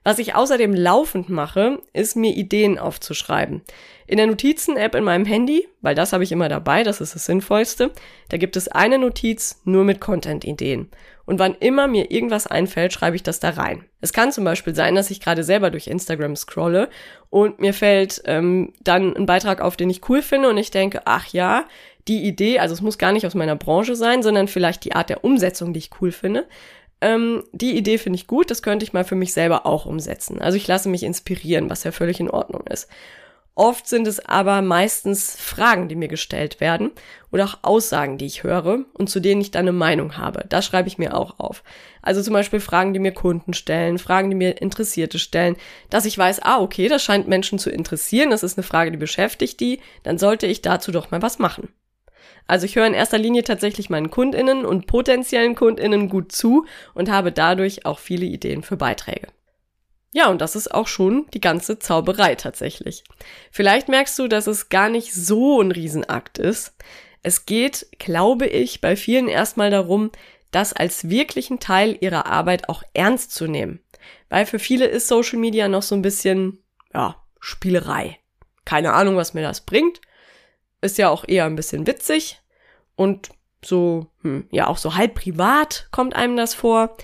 Was 0.04 0.18
ich 0.18 0.34
außerdem 0.34 0.72
laufend 0.74 1.28
mache, 1.28 1.82
ist 1.92 2.16
mir 2.16 2.34
Ideen 2.34 2.78
aufzuschreiben. 2.78 3.62
In 4.06 4.16
der 4.16 4.26
Notizen-App 4.26 4.94
in 4.94 5.04
meinem 5.04 5.26
Handy, 5.26 5.68
weil 5.82 5.94
das 5.94 6.12
habe 6.12 6.24
ich 6.24 6.32
immer 6.32 6.48
dabei, 6.48 6.82
das 6.82 7.00
ist 7.00 7.14
das 7.14 7.26
Sinnvollste, 7.26 7.90
da 8.30 8.38
gibt 8.38 8.56
es 8.56 8.68
eine 8.68 8.98
Notiz 8.98 9.60
nur 9.64 9.84
mit 9.84 10.00
Content-Ideen. 10.00 10.88
Und 11.26 11.38
wann 11.38 11.56
immer 11.56 11.88
mir 11.88 12.10
irgendwas 12.10 12.46
einfällt, 12.46 12.94
schreibe 12.94 13.16
ich 13.16 13.22
das 13.22 13.38
da 13.38 13.50
rein. 13.50 13.84
Es 14.00 14.14
kann 14.14 14.32
zum 14.32 14.44
Beispiel 14.44 14.74
sein, 14.74 14.94
dass 14.94 15.10
ich 15.10 15.20
gerade 15.20 15.44
selber 15.44 15.70
durch 15.70 15.86
Instagram 15.86 16.36
scrolle 16.36 16.88
und 17.28 17.60
mir 17.60 17.74
fällt 17.74 18.22
ähm, 18.24 18.72
dann 18.80 19.14
ein 19.14 19.26
Beitrag 19.26 19.60
auf, 19.60 19.76
den 19.76 19.90
ich 19.90 20.08
cool 20.08 20.22
finde 20.22 20.48
und 20.48 20.56
ich 20.56 20.70
denke, 20.70 21.02
ach 21.04 21.26
ja, 21.26 21.66
die 22.08 22.24
Idee, 22.24 22.58
also 22.58 22.74
es 22.74 22.82
muss 22.82 22.98
gar 22.98 23.12
nicht 23.12 23.26
aus 23.26 23.34
meiner 23.34 23.56
Branche 23.56 23.94
sein, 23.94 24.22
sondern 24.22 24.48
vielleicht 24.48 24.84
die 24.84 24.94
Art 24.94 25.10
der 25.10 25.24
Umsetzung, 25.24 25.72
die 25.72 25.78
ich 25.78 25.90
cool 26.00 26.12
finde. 26.12 26.46
Ähm, 27.00 27.44
die 27.52 27.76
Idee 27.76 27.98
finde 27.98 28.16
ich 28.16 28.26
gut, 28.26 28.50
das 28.50 28.62
könnte 28.62 28.84
ich 28.84 28.92
mal 28.92 29.04
für 29.04 29.14
mich 29.14 29.32
selber 29.32 29.66
auch 29.66 29.86
umsetzen. 29.86 30.40
Also 30.40 30.56
ich 30.56 30.66
lasse 30.66 30.88
mich 30.88 31.02
inspirieren, 31.04 31.70
was 31.70 31.84
ja 31.84 31.92
völlig 31.92 32.18
in 32.18 32.30
Ordnung 32.30 32.66
ist. 32.66 32.88
Oft 33.58 33.88
sind 33.88 34.06
es 34.06 34.24
aber 34.24 34.62
meistens 34.62 35.34
Fragen, 35.34 35.88
die 35.88 35.96
mir 35.96 36.06
gestellt 36.06 36.60
werden 36.60 36.92
oder 37.32 37.44
auch 37.44 37.58
Aussagen, 37.62 38.16
die 38.16 38.26
ich 38.26 38.44
höre 38.44 38.84
und 38.92 39.10
zu 39.10 39.18
denen 39.18 39.40
ich 39.40 39.50
dann 39.50 39.62
eine 39.62 39.72
Meinung 39.72 40.16
habe. 40.16 40.44
Das 40.48 40.64
schreibe 40.64 40.86
ich 40.86 40.96
mir 40.96 41.16
auch 41.16 41.40
auf. 41.40 41.64
Also 42.00 42.22
zum 42.22 42.34
Beispiel 42.34 42.60
Fragen, 42.60 42.92
die 42.92 43.00
mir 43.00 43.10
Kunden 43.10 43.54
stellen, 43.54 43.98
Fragen, 43.98 44.30
die 44.30 44.36
mir 44.36 44.62
Interessierte 44.62 45.18
stellen, 45.18 45.56
dass 45.90 46.04
ich 46.04 46.16
weiß, 46.16 46.40
ah, 46.42 46.60
okay, 46.60 46.86
das 46.86 47.02
scheint 47.02 47.26
Menschen 47.26 47.58
zu 47.58 47.68
interessieren, 47.68 48.30
das 48.30 48.44
ist 48.44 48.58
eine 48.58 48.62
Frage, 48.62 48.92
die 48.92 48.96
beschäftigt 48.96 49.58
die, 49.58 49.80
dann 50.04 50.18
sollte 50.18 50.46
ich 50.46 50.62
dazu 50.62 50.92
doch 50.92 51.10
mal 51.10 51.20
was 51.20 51.40
machen. 51.40 51.68
Also 52.48 52.64
ich 52.66 52.74
höre 52.74 52.86
in 52.86 52.94
erster 52.94 53.18
Linie 53.18 53.44
tatsächlich 53.44 53.90
meinen 53.90 54.10
Kundinnen 54.10 54.64
und 54.64 54.86
potenziellen 54.86 55.54
Kundinnen 55.54 56.08
gut 56.08 56.32
zu 56.32 56.66
und 56.94 57.10
habe 57.10 57.30
dadurch 57.30 57.86
auch 57.86 57.98
viele 57.98 58.24
Ideen 58.26 58.62
für 58.62 58.76
Beiträge. 58.76 59.28
Ja, 60.12 60.30
und 60.30 60.40
das 60.40 60.56
ist 60.56 60.74
auch 60.74 60.88
schon 60.88 61.26
die 61.34 61.40
ganze 61.40 61.78
Zauberei 61.78 62.34
tatsächlich. 62.34 63.04
Vielleicht 63.52 63.88
merkst 63.88 64.18
du, 64.18 64.26
dass 64.26 64.46
es 64.46 64.70
gar 64.70 64.88
nicht 64.88 65.14
so 65.14 65.60
ein 65.60 65.70
Riesenakt 65.70 66.38
ist. 66.38 66.74
Es 67.22 67.44
geht, 67.44 67.86
glaube 67.98 68.46
ich, 68.46 68.80
bei 68.80 68.96
vielen 68.96 69.28
erstmal 69.28 69.70
darum, 69.70 70.10
das 70.50 70.72
als 70.72 71.10
wirklichen 71.10 71.60
Teil 71.60 71.98
ihrer 72.00 72.24
Arbeit 72.24 72.70
auch 72.70 72.82
ernst 72.94 73.32
zu 73.32 73.46
nehmen. 73.46 73.80
Weil 74.30 74.46
für 74.46 74.58
viele 74.58 74.86
ist 74.86 75.08
Social 75.08 75.38
Media 75.38 75.68
noch 75.68 75.82
so 75.82 75.94
ein 75.94 76.02
bisschen, 76.02 76.62
ja, 76.94 77.22
Spielerei. 77.40 78.18
Keine 78.64 78.94
Ahnung, 78.94 79.16
was 79.16 79.34
mir 79.34 79.42
das 79.42 79.60
bringt. 79.60 80.00
Ist 80.80 80.98
ja 80.98 81.08
auch 81.08 81.24
eher 81.26 81.44
ein 81.44 81.56
bisschen 81.56 81.86
witzig 81.86 82.40
und 82.96 83.30
so, 83.64 84.06
hm, 84.22 84.46
ja, 84.50 84.68
auch 84.68 84.78
so 84.78 84.94
halb 84.94 85.14
privat 85.14 85.88
kommt 85.90 86.14
einem 86.14 86.36
das 86.36 86.54
vor. 86.54 86.96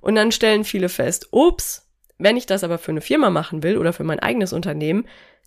Und 0.00 0.14
dann 0.14 0.32
stellen 0.32 0.64
viele 0.64 0.88
fest, 0.88 1.28
ups, 1.30 1.88
wenn 2.18 2.36
ich 2.36 2.46
das 2.46 2.64
aber 2.64 2.78
für 2.78 2.90
eine 2.90 3.00
Firma 3.00 3.30
machen 3.30 3.62
will 3.62 3.78
oder 3.78 3.92
für 3.92 4.04
mein 4.04 4.20
eigenes 4.20 4.52
Unternehmen, 4.52 5.06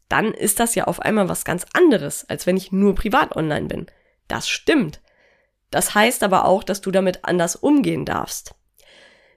dann 0.10 0.34
ist 0.34 0.60
das 0.60 0.76
ja 0.76 0.86
auf 0.86 1.02
einmal 1.02 1.30
was 1.30 1.46
ganz 1.46 1.66
anderes, 1.74 2.28
als 2.30 2.46
wenn 2.46 2.58
ich 2.58 2.72
nur 2.72 2.96
privat 2.96 3.36
online 3.36 3.68
bin. 3.68 3.88
Das 4.28 4.48
stimmt. 4.48 5.02
Das 5.72 5.96
heißt 5.96 6.24
aber 6.24 6.46
auch, 6.46 6.64
dass 6.64 6.82
du 6.82 6.92
damit 6.92 7.26
anders 7.26 7.56
umgehen 7.56 8.06
darfst. 8.06 8.56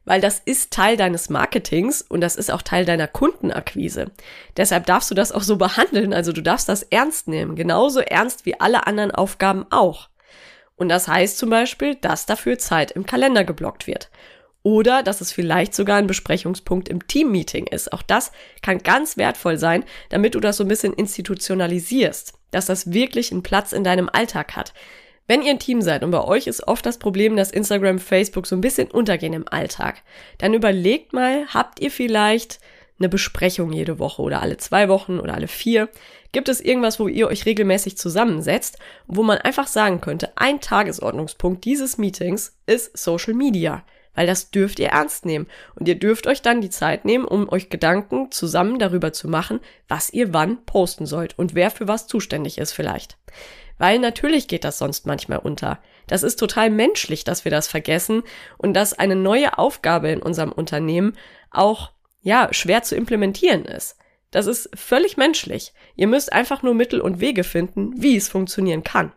Weil 0.07 0.21
das 0.21 0.41
ist 0.43 0.71
Teil 0.71 0.97
deines 0.97 1.29
Marketings 1.29 2.01
und 2.01 2.21
das 2.23 2.37
ist 2.37 2.51
auch 2.51 2.63
Teil 2.63 2.85
deiner 2.85 3.09
Kundenakquise. 3.09 4.13
Deshalb 4.57 4.87
darfst 4.87 5.11
du 5.11 5.15
das 5.15 5.33
auch 5.33 5.43
so 5.43 5.57
behandeln, 5.57 6.15
also 6.15 6.33
du 6.33 6.43
darfst 6.43 6.69
das 6.69 6.85
ernst 6.85 7.29
nehmen, 7.29 7.57
genauso 7.57 8.01
ernst 8.01 8.47
wie 8.47 8.59
alle 8.59 8.87
anderen 8.87 9.11
Aufgaben 9.11 9.67
auch. 9.71 10.09
Und 10.77 10.89
das 10.89 11.09
heißt 11.09 11.37
zum 11.37 11.51
Beispiel, 11.51 11.97
dass 11.97 12.25
dafür 12.25 12.59
Zeit 12.59 12.93
im 12.93 13.05
Kalender 13.05 13.45
geblockt 13.45 13.87
wird. 13.87 14.11
Oder 14.63 15.03
dass 15.03 15.21
es 15.21 15.33
vielleicht 15.33 15.75
sogar 15.75 15.97
ein 15.97 16.07
Besprechungspunkt 16.07 16.89
im 16.89 17.07
Teammeeting 17.07 17.67
ist. 17.67 17.93
Auch 17.93 18.03
das 18.03 18.33
kann 18.63 18.79
ganz 18.79 19.17
wertvoll 19.17 19.59
sein, 19.59 19.85
damit 20.09 20.35
du 20.35 20.41
das 20.41 20.57
so 20.57 20.65
ein 20.65 20.69
bisschen 20.69 20.93
institutionalisierst, 20.93 22.33
dass 22.51 22.67
das 22.67 22.93
wirklich 22.93 23.33
einen 23.33 23.43
Platz 23.43 23.73
in 23.73 23.85
deinem 23.85 24.09
Alltag 24.13 24.55
hat. 24.57 24.73
Wenn 25.27 25.43
ihr 25.43 25.51
ein 25.51 25.59
Team 25.59 25.83
seid 25.83 26.05
und 26.05 26.13
bei 26.13 26.23
euch 26.23 26.47
ist 26.47 26.69
oft 26.69 26.87
das 26.87 26.99
Problem, 26.99 27.37
dass 27.37 27.51
Instagram, 27.51 27.99
Facebook 27.99 28.47
so 28.47 28.55
ein 28.55 28.61
bisschen 28.61 28.91
untergehen 28.91 29.33
im 29.33 29.49
Alltag, 29.49 30.03
dann 30.39 30.55
überlegt 30.55 31.13
mal, 31.13 31.47
habt 31.53 31.81
ihr 31.81 31.91
vielleicht 31.91 32.61
eine 32.99 33.09
Besprechung 33.09 33.73
jede 33.73 33.99
Woche 33.99 34.23
oder 34.23 34.41
alle 34.41 34.57
zwei 34.57 34.89
Wochen 34.89 35.19
oder 35.19 35.35
alle 35.35 35.49
vier? 35.49 35.89
Gibt 36.33 36.49
es 36.49 36.61
irgendwas, 36.61 37.01
wo 37.01 37.09
ihr 37.09 37.29
euch 37.29 37.45
regelmäßig 37.45 37.97
zusammensetzt, 37.99 38.79
wo 39.07 39.23
man 39.23 39.39
einfach 39.39 39.67
sagen 39.67 40.01
könnte, 40.01 40.33
ein 40.37 40.61
Tagesordnungspunkt 40.61 41.65
dieses 41.65 41.99
Meetings 41.99 42.57
ist 42.67 42.97
Social 42.97 43.35
Media? 43.35 43.85
weil 44.17 44.27
das 44.27 44.51
dürft 44.51 44.81
ihr 44.81 44.89
ernst 44.89 45.25
nehmen. 45.27 45.47
Und 45.77 45.87
ihr 45.87 45.95
dürft 45.95 46.27
euch 46.27 46.43
dann 46.43 46.61
die 46.61 46.71
Zeit 46.71 47.05
nehmen, 47.05 47.27
um 47.27 47.49
euch 47.49 47.69
Gedanken 47.69 48.33
zusammen 48.33 48.79
darüber 48.79 49.13
zu 49.13 49.29
machen, 49.29 49.61
was 49.89 50.11
ihr 50.11 50.33
wann 50.33 50.65
posten 50.65 51.07
sollt 51.07 51.39
und 51.39 51.55
wer 51.55 51.71
für 51.71 51.87
was 51.87 52.09
zuständig 52.09 52.59
ist 52.59 52.73
vielleicht. 52.73 53.19
Weil 53.79 53.99
natürlich 53.99 54.49
geht 54.49 54.65
das 54.65 54.79
sonst 54.79 55.07
manchmal 55.07 55.39
unter. 55.39 55.79
Das 56.07 56.23
ist 56.23 56.37
total 56.37 56.71
menschlich, 56.71 57.25
dass 57.25 57.45
wir 57.45 57.51
das 57.51 57.69
vergessen 57.69 58.23
und 58.57 58.75
dass 58.75 58.95
eine 58.95 59.17
neue 59.17 59.59
Aufgabe 59.59 60.11
in 60.11 60.23
unserem 60.23 60.53
Unternehmen 60.53 61.17
auch, 61.51 61.93
ja, 62.23 62.49
schwer 62.53 62.83
zu 62.83 62.97
implementieren 62.97 63.65
ist. 63.65 63.97
Das 64.31 64.47
ist 64.47 64.71
völlig 64.75 65.17
menschlich. 65.17 65.73
Ihr 65.95 66.07
müsst 66.07 66.33
einfach 66.33 66.63
nur 66.63 66.75
Mittel 66.75 67.01
und 67.01 67.21
Wege 67.21 67.45
finden, 67.45 67.93
wie 67.97 68.17
es 68.17 68.29
funktionieren 68.29 68.83
kann. 68.83 69.13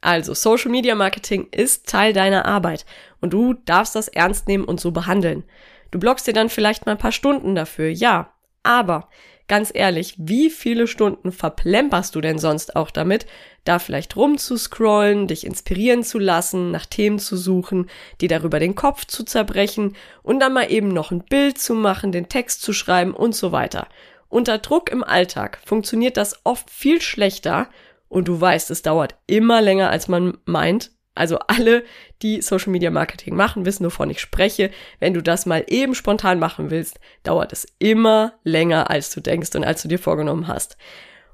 Also, 0.00 0.34
Social 0.34 0.70
Media 0.70 0.94
Marketing 0.94 1.48
ist 1.52 1.88
Teil 1.88 2.12
deiner 2.12 2.44
Arbeit 2.44 2.84
und 3.20 3.32
du 3.32 3.54
darfst 3.54 3.94
das 3.94 4.08
ernst 4.08 4.48
nehmen 4.48 4.64
und 4.64 4.80
so 4.80 4.90
behandeln. 4.90 5.44
Du 5.92 6.00
blockst 6.00 6.26
dir 6.26 6.32
dann 6.32 6.48
vielleicht 6.48 6.86
mal 6.86 6.92
ein 6.92 6.98
paar 6.98 7.12
Stunden 7.12 7.54
dafür, 7.54 7.88
ja. 7.88 8.32
Aber 8.64 9.08
ganz 9.48 9.70
ehrlich, 9.74 10.14
wie 10.18 10.50
viele 10.50 10.86
Stunden 10.86 11.32
verplemperst 11.32 12.14
du 12.14 12.20
denn 12.20 12.38
sonst 12.38 12.76
auch 12.76 12.90
damit, 12.90 13.26
da 13.64 13.78
vielleicht 13.78 14.16
rumzuscrollen, 14.16 15.28
dich 15.28 15.46
inspirieren 15.46 16.02
zu 16.02 16.18
lassen, 16.18 16.70
nach 16.70 16.86
Themen 16.86 17.18
zu 17.18 17.36
suchen, 17.36 17.88
dir 18.20 18.28
darüber 18.28 18.58
den 18.58 18.74
Kopf 18.74 19.04
zu 19.04 19.24
zerbrechen 19.24 19.96
und 20.22 20.40
dann 20.40 20.52
mal 20.52 20.70
eben 20.70 20.88
noch 20.88 21.10
ein 21.10 21.24
Bild 21.24 21.58
zu 21.58 21.74
machen, 21.74 22.12
den 22.12 22.28
Text 22.28 22.62
zu 22.62 22.72
schreiben 22.72 23.14
und 23.14 23.34
so 23.34 23.52
weiter. 23.52 23.88
Unter 24.28 24.58
Druck 24.58 24.90
im 24.90 25.04
Alltag 25.04 25.60
funktioniert 25.64 26.16
das 26.16 26.40
oft 26.44 26.70
viel 26.70 27.02
schlechter 27.02 27.68
und 28.08 28.28
du 28.28 28.40
weißt, 28.40 28.70
es 28.70 28.82
dauert 28.82 29.16
immer 29.26 29.60
länger, 29.60 29.90
als 29.90 30.08
man 30.08 30.38
meint. 30.44 30.90
Also 31.14 31.38
alle, 31.46 31.84
die 32.22 32.40
Social 32.40 32.72
Media 32.72 32.90
Marketing 32.90 33.36
machen, 33.36 33.66
wissen, 33.66 33.84
wovon 33.84 34.08
ich 34.08 34.20
spreche. 34.20 34.70
Wenn 34.98 35.14
du 35.14 35.22
das 35.22 35.44
mal 35.44 35.64
eben 35.68 35.94
spontan 35.94 36.38
machen 36.38 36.70
willst, 36.70 37.00
dauert 37.22 37.52
es 37.52 37.66
immer 37.78 38.34
länger, 38.44 38.90
als 38.90 39.10
du 39.10 39.20
denkst 39.20 39.54
und 39.54 39.64
als 39.64 39.82
du 39.82 39.88
dir 39.88 39.98
vorgenommen 39.98 40.48
hast. 40.48 40.76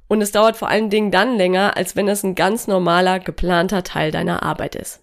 Und 0.09 0.23
es 0.23 0.33
dauert 0.33 0.57
vor 0.57 0.69
allen 0.69 0.91
Dingen 0.91 1.11
dann 1.11 1.37
länger, 1.37 1.77
als 1.77 1.95
wenn 1.95 2.09
es 2.09 2.25
ein 2.25 2.35
ganz 2.35 2.67
normaler, 2.67 3.21
geplanter 3.21 3.85
Teil 3.85 4.11
deiner 4.11 4.43
Arbeit 4.43 4.75
ist. 4.75 5.01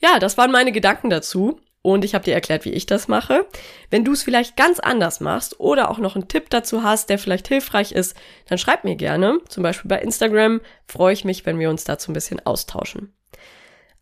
Ja, 0.00 0.18
das 0.18 0.38
waren 0.38 0.52
meine 0.52 0.72
Gedanken 0.72 1.10
dazu 1.10 1.60
und 1.82 2.04
ich 2.04 2.14
habe 2.14 2.24
dir 2.24 2.34
erklärt, 2.34 2.64
wie 2.64 2.72
ich 2.72 2.86
das 2.86 3.08
mache. 3.08 3.46
Wenn 3.90 4.04
du 4.04 4.12
es 4.12 4.22
vielleicht 4.22 4.56
ganz 4.56 4.80
anders 4.80 5.20
machst 5.20 5.60
oder 5.60 5.90
auch 5.90 5.98
noch 5.98 6.14
einen 6.16 6.28
Tipp 6.28 6.50
dazu 6.50 6.82
hast, 6.82 7.10
der 7.10 7.18
vielleicht 7.18 7.48
hilfreich 7.48 7.92
ist, 7.92 8.16
dann 8.48 8.58
schreib 8.58 8.84
mir 8.84 8.96
gerne. 8.96 9.38
Zum 9.48 9.62
Beispiel 9.62 9.88
bei 9.88 10.00
Instagram 10.00 10.60
freue 10.86 11.12
ich 11.12 11.24
mich, 11.24 11.44
wenn 11.44 11.58
wir 11.58 11.70
uns 11.70 11.84
dazu 11.84 12.10
ein 12.10 12.14
bisschen 12.14 12.44
austauschen. 12.44 13.12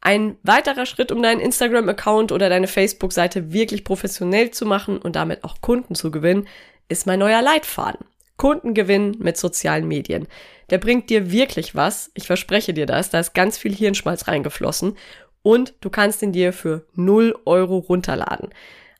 Ein 0.07 0.37
weiterer 0.43 0.85
Schritt, 0.85 1.11
um 1.11 1.23
deinen 1.23 1.41
Instagram-Account 1.41 2.31
oder 2.31 2.51
deine 2.51 2.69
Facebook-Seite 2.69 3.55
wirklich 3.55 3.85
professionell 3.85 4.51
zu 4.51 4.67
machen 4.67 4.99
und 4.99 5.17
damit 5.17 5.45
auch 5.45 5.63
Kunden 5.63 5.95
zu 5.95 6.11
gewinnen, 6.11 6.47
ist 6.91 7.07
mein 7.07 7.19
neuer 7.19 7.41
Leitfaden. 7.41 8.07
Kundengewinn 8.37 9.17
mit 9.19 9.39
sozialen 9.39 9.89
Medien. 9.89 10.29
Der 10.69 10.77
bringt 10.77 11.09
dir 11.09 11.33
wirklich 11.33 11.75
was. 11.75 12.11
Ich 12.13 12.27
verspreche 12.27 12.75
dir 12.75 12.85
das. 12.85 13.09
Da 13.09 13.19
ist 13.19 13.33
ganz 13.33 13.57
viel 13.57 13.75
Hirnschmalz 13.75 14.29
reingeflossen 14.29 14.99
und 15.43 15.73
du 15.81 15.89
kannst 15.89 16.21
ihn 16.21 16.33
dir 16.33 16.53
für 16.53 16.87
0 16.93 17.35
Euro 17.47 17.79
runterladen. 17.79 18.51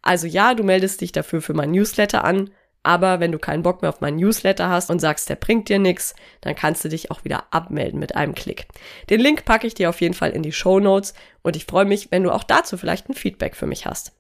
Also 0.01 0.27
ja, 0.27 0.55
du 0.55 0.65
meldest 0.65 1.03
dich 1.03 1.13
dafür 1.13 1.43
für 1.43 1.53
mein 1.53 1.73
Newsletter 1.73 2.25
an, 2.25 2.51
aber 2.85 3.19
wenn 3.19 3.33
du 3.33 3.39
keinen 3.39 3.63
Bock 3.63 3.83
mehr 3.83 3.89
auf 3.89 4.01
meinen 4.01 4.19
Newsletter 4.19 4.69
hast 4.69 4.91
und 4.91 5.01
sagst, 5.01 5.29
der 5.29 5.37
bringt 5.37 5.69
dir 5.69 5.79
nichts, 5.79 6.15
dann 6.43 6.55
kannst 6.55 6.85
du 6.85 6.89
dich 6.89 7.11
auch 7.11 7.25
wieder 7.25 7.45
abmelden 7.51 7.99
mit 7.99 8.15
einem 8.15 8.35
Klick. 8.35 8.67
Den 9.11 9.21
Link 9.21 9.45
packe 9.45 9.67
ich 9.67 9.75
dir 9.75 9.89
auf 9.89 10.01
jeden 10.01 10.15
Fall 10.15 10.31
in 10.31 10.43
die 10.43 10.53
Show 10.53 10.79
Notes 10.79 11.15
und 11.43 11.57
ich 11.57 11.65
freue 11.65 11.87
mich, 11.87 12.13
wenn 12.13 12.23
du 12.23 12.31
auch 12.31 12.45
dazu 12.45 12.77
vielleicht 12.77 13.09
ein 13.09 13.15
Feedback 13.15 13.57
für 13.57 13.67
mich 13.67 13.87
hast. 13.87 14.13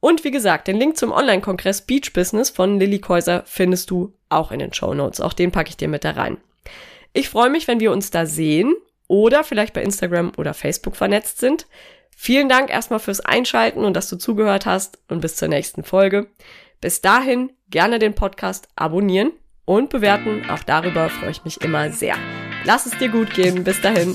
Und 0.00 0.24
wie 0.24 0.30
gesagt, 0.30 0.68
den 0.68 0.76
Link 0.76 0.98
zum 0.98 1.12
Online-Kongress 1.12 1.82
Beach 1.82 2.12
Business 2.12 2.50
von 2.50 2.78
Lilly 2.78 2.98
Käuser 2.98 3.42
findest 3.46 3.90
du 3.90 4.12
auch 4.28 4.52
in 4.52 4.58
den 4.58 4.74
Show 4.74 4.92
Notes. 4.92 5.20
Auch 5.20 5.32
den 5.32 5.50
packe 5.50 5.70
ich 5.70 5.76
dir 5.76 5.88
mit 5.88 6.04
da 6.04 6.10
rein. 6.10 6.36
Ich 7.14 7.30
freue 7.30 7.48
mich, 7.48 7.68
wenn 7.68 7.80
wir 7.80 7.92
uns 7.92 8.10
da 8.10 8.26
sehen 8.26 8.74
oder 9.06 9.44
vielleicht 9.44 9.72
bei 9.72 9.82
Instagram 9.82 10.32
oder 10.36 10.52
Facebook 10.52 10.96
vernetzt 10.96 11.38
sind. 11.38 11.66
Vielen 12.16 12.48
Dank 12.48 12.70
erstmal 12.70 12.98
fürs 12.98 13.20
Einschalten 13.20 13.84
und 13.84 13.94
dass 13.94 14.08
du 14.08 14.16
zugehört 14.16 14.66
hast 14.66 14.98
und 15.08 15.20
bis 15.20 15.36
zur 15.36 15.48
nächsten 15.48 15.84
Folge. 15.84 16.26
Bis 16.84 17.00
dahin 17.00 17.50
gerne 17.70 17.98
den 17.98 18.14
Podcast 18.14 18.68
abonnieren 18.76 19.32
und 19.64 19.88
bewerten. 19.88 20.42
Auch 20.50 20.62
darüber 20.64 21.08
freue 21.08 21.30
ich 21.30 21.42
mich 21.42 21.62
immer 21.62 21.88
sehr. 21.90 22.14
Lass 22.64 22.84
es 22.84 22.98
dir 22.98 23.08
gut 23.08 23.32
gehen. 23.32 23.64
Bis 23.64 23.80
dahin. 23.80 24.14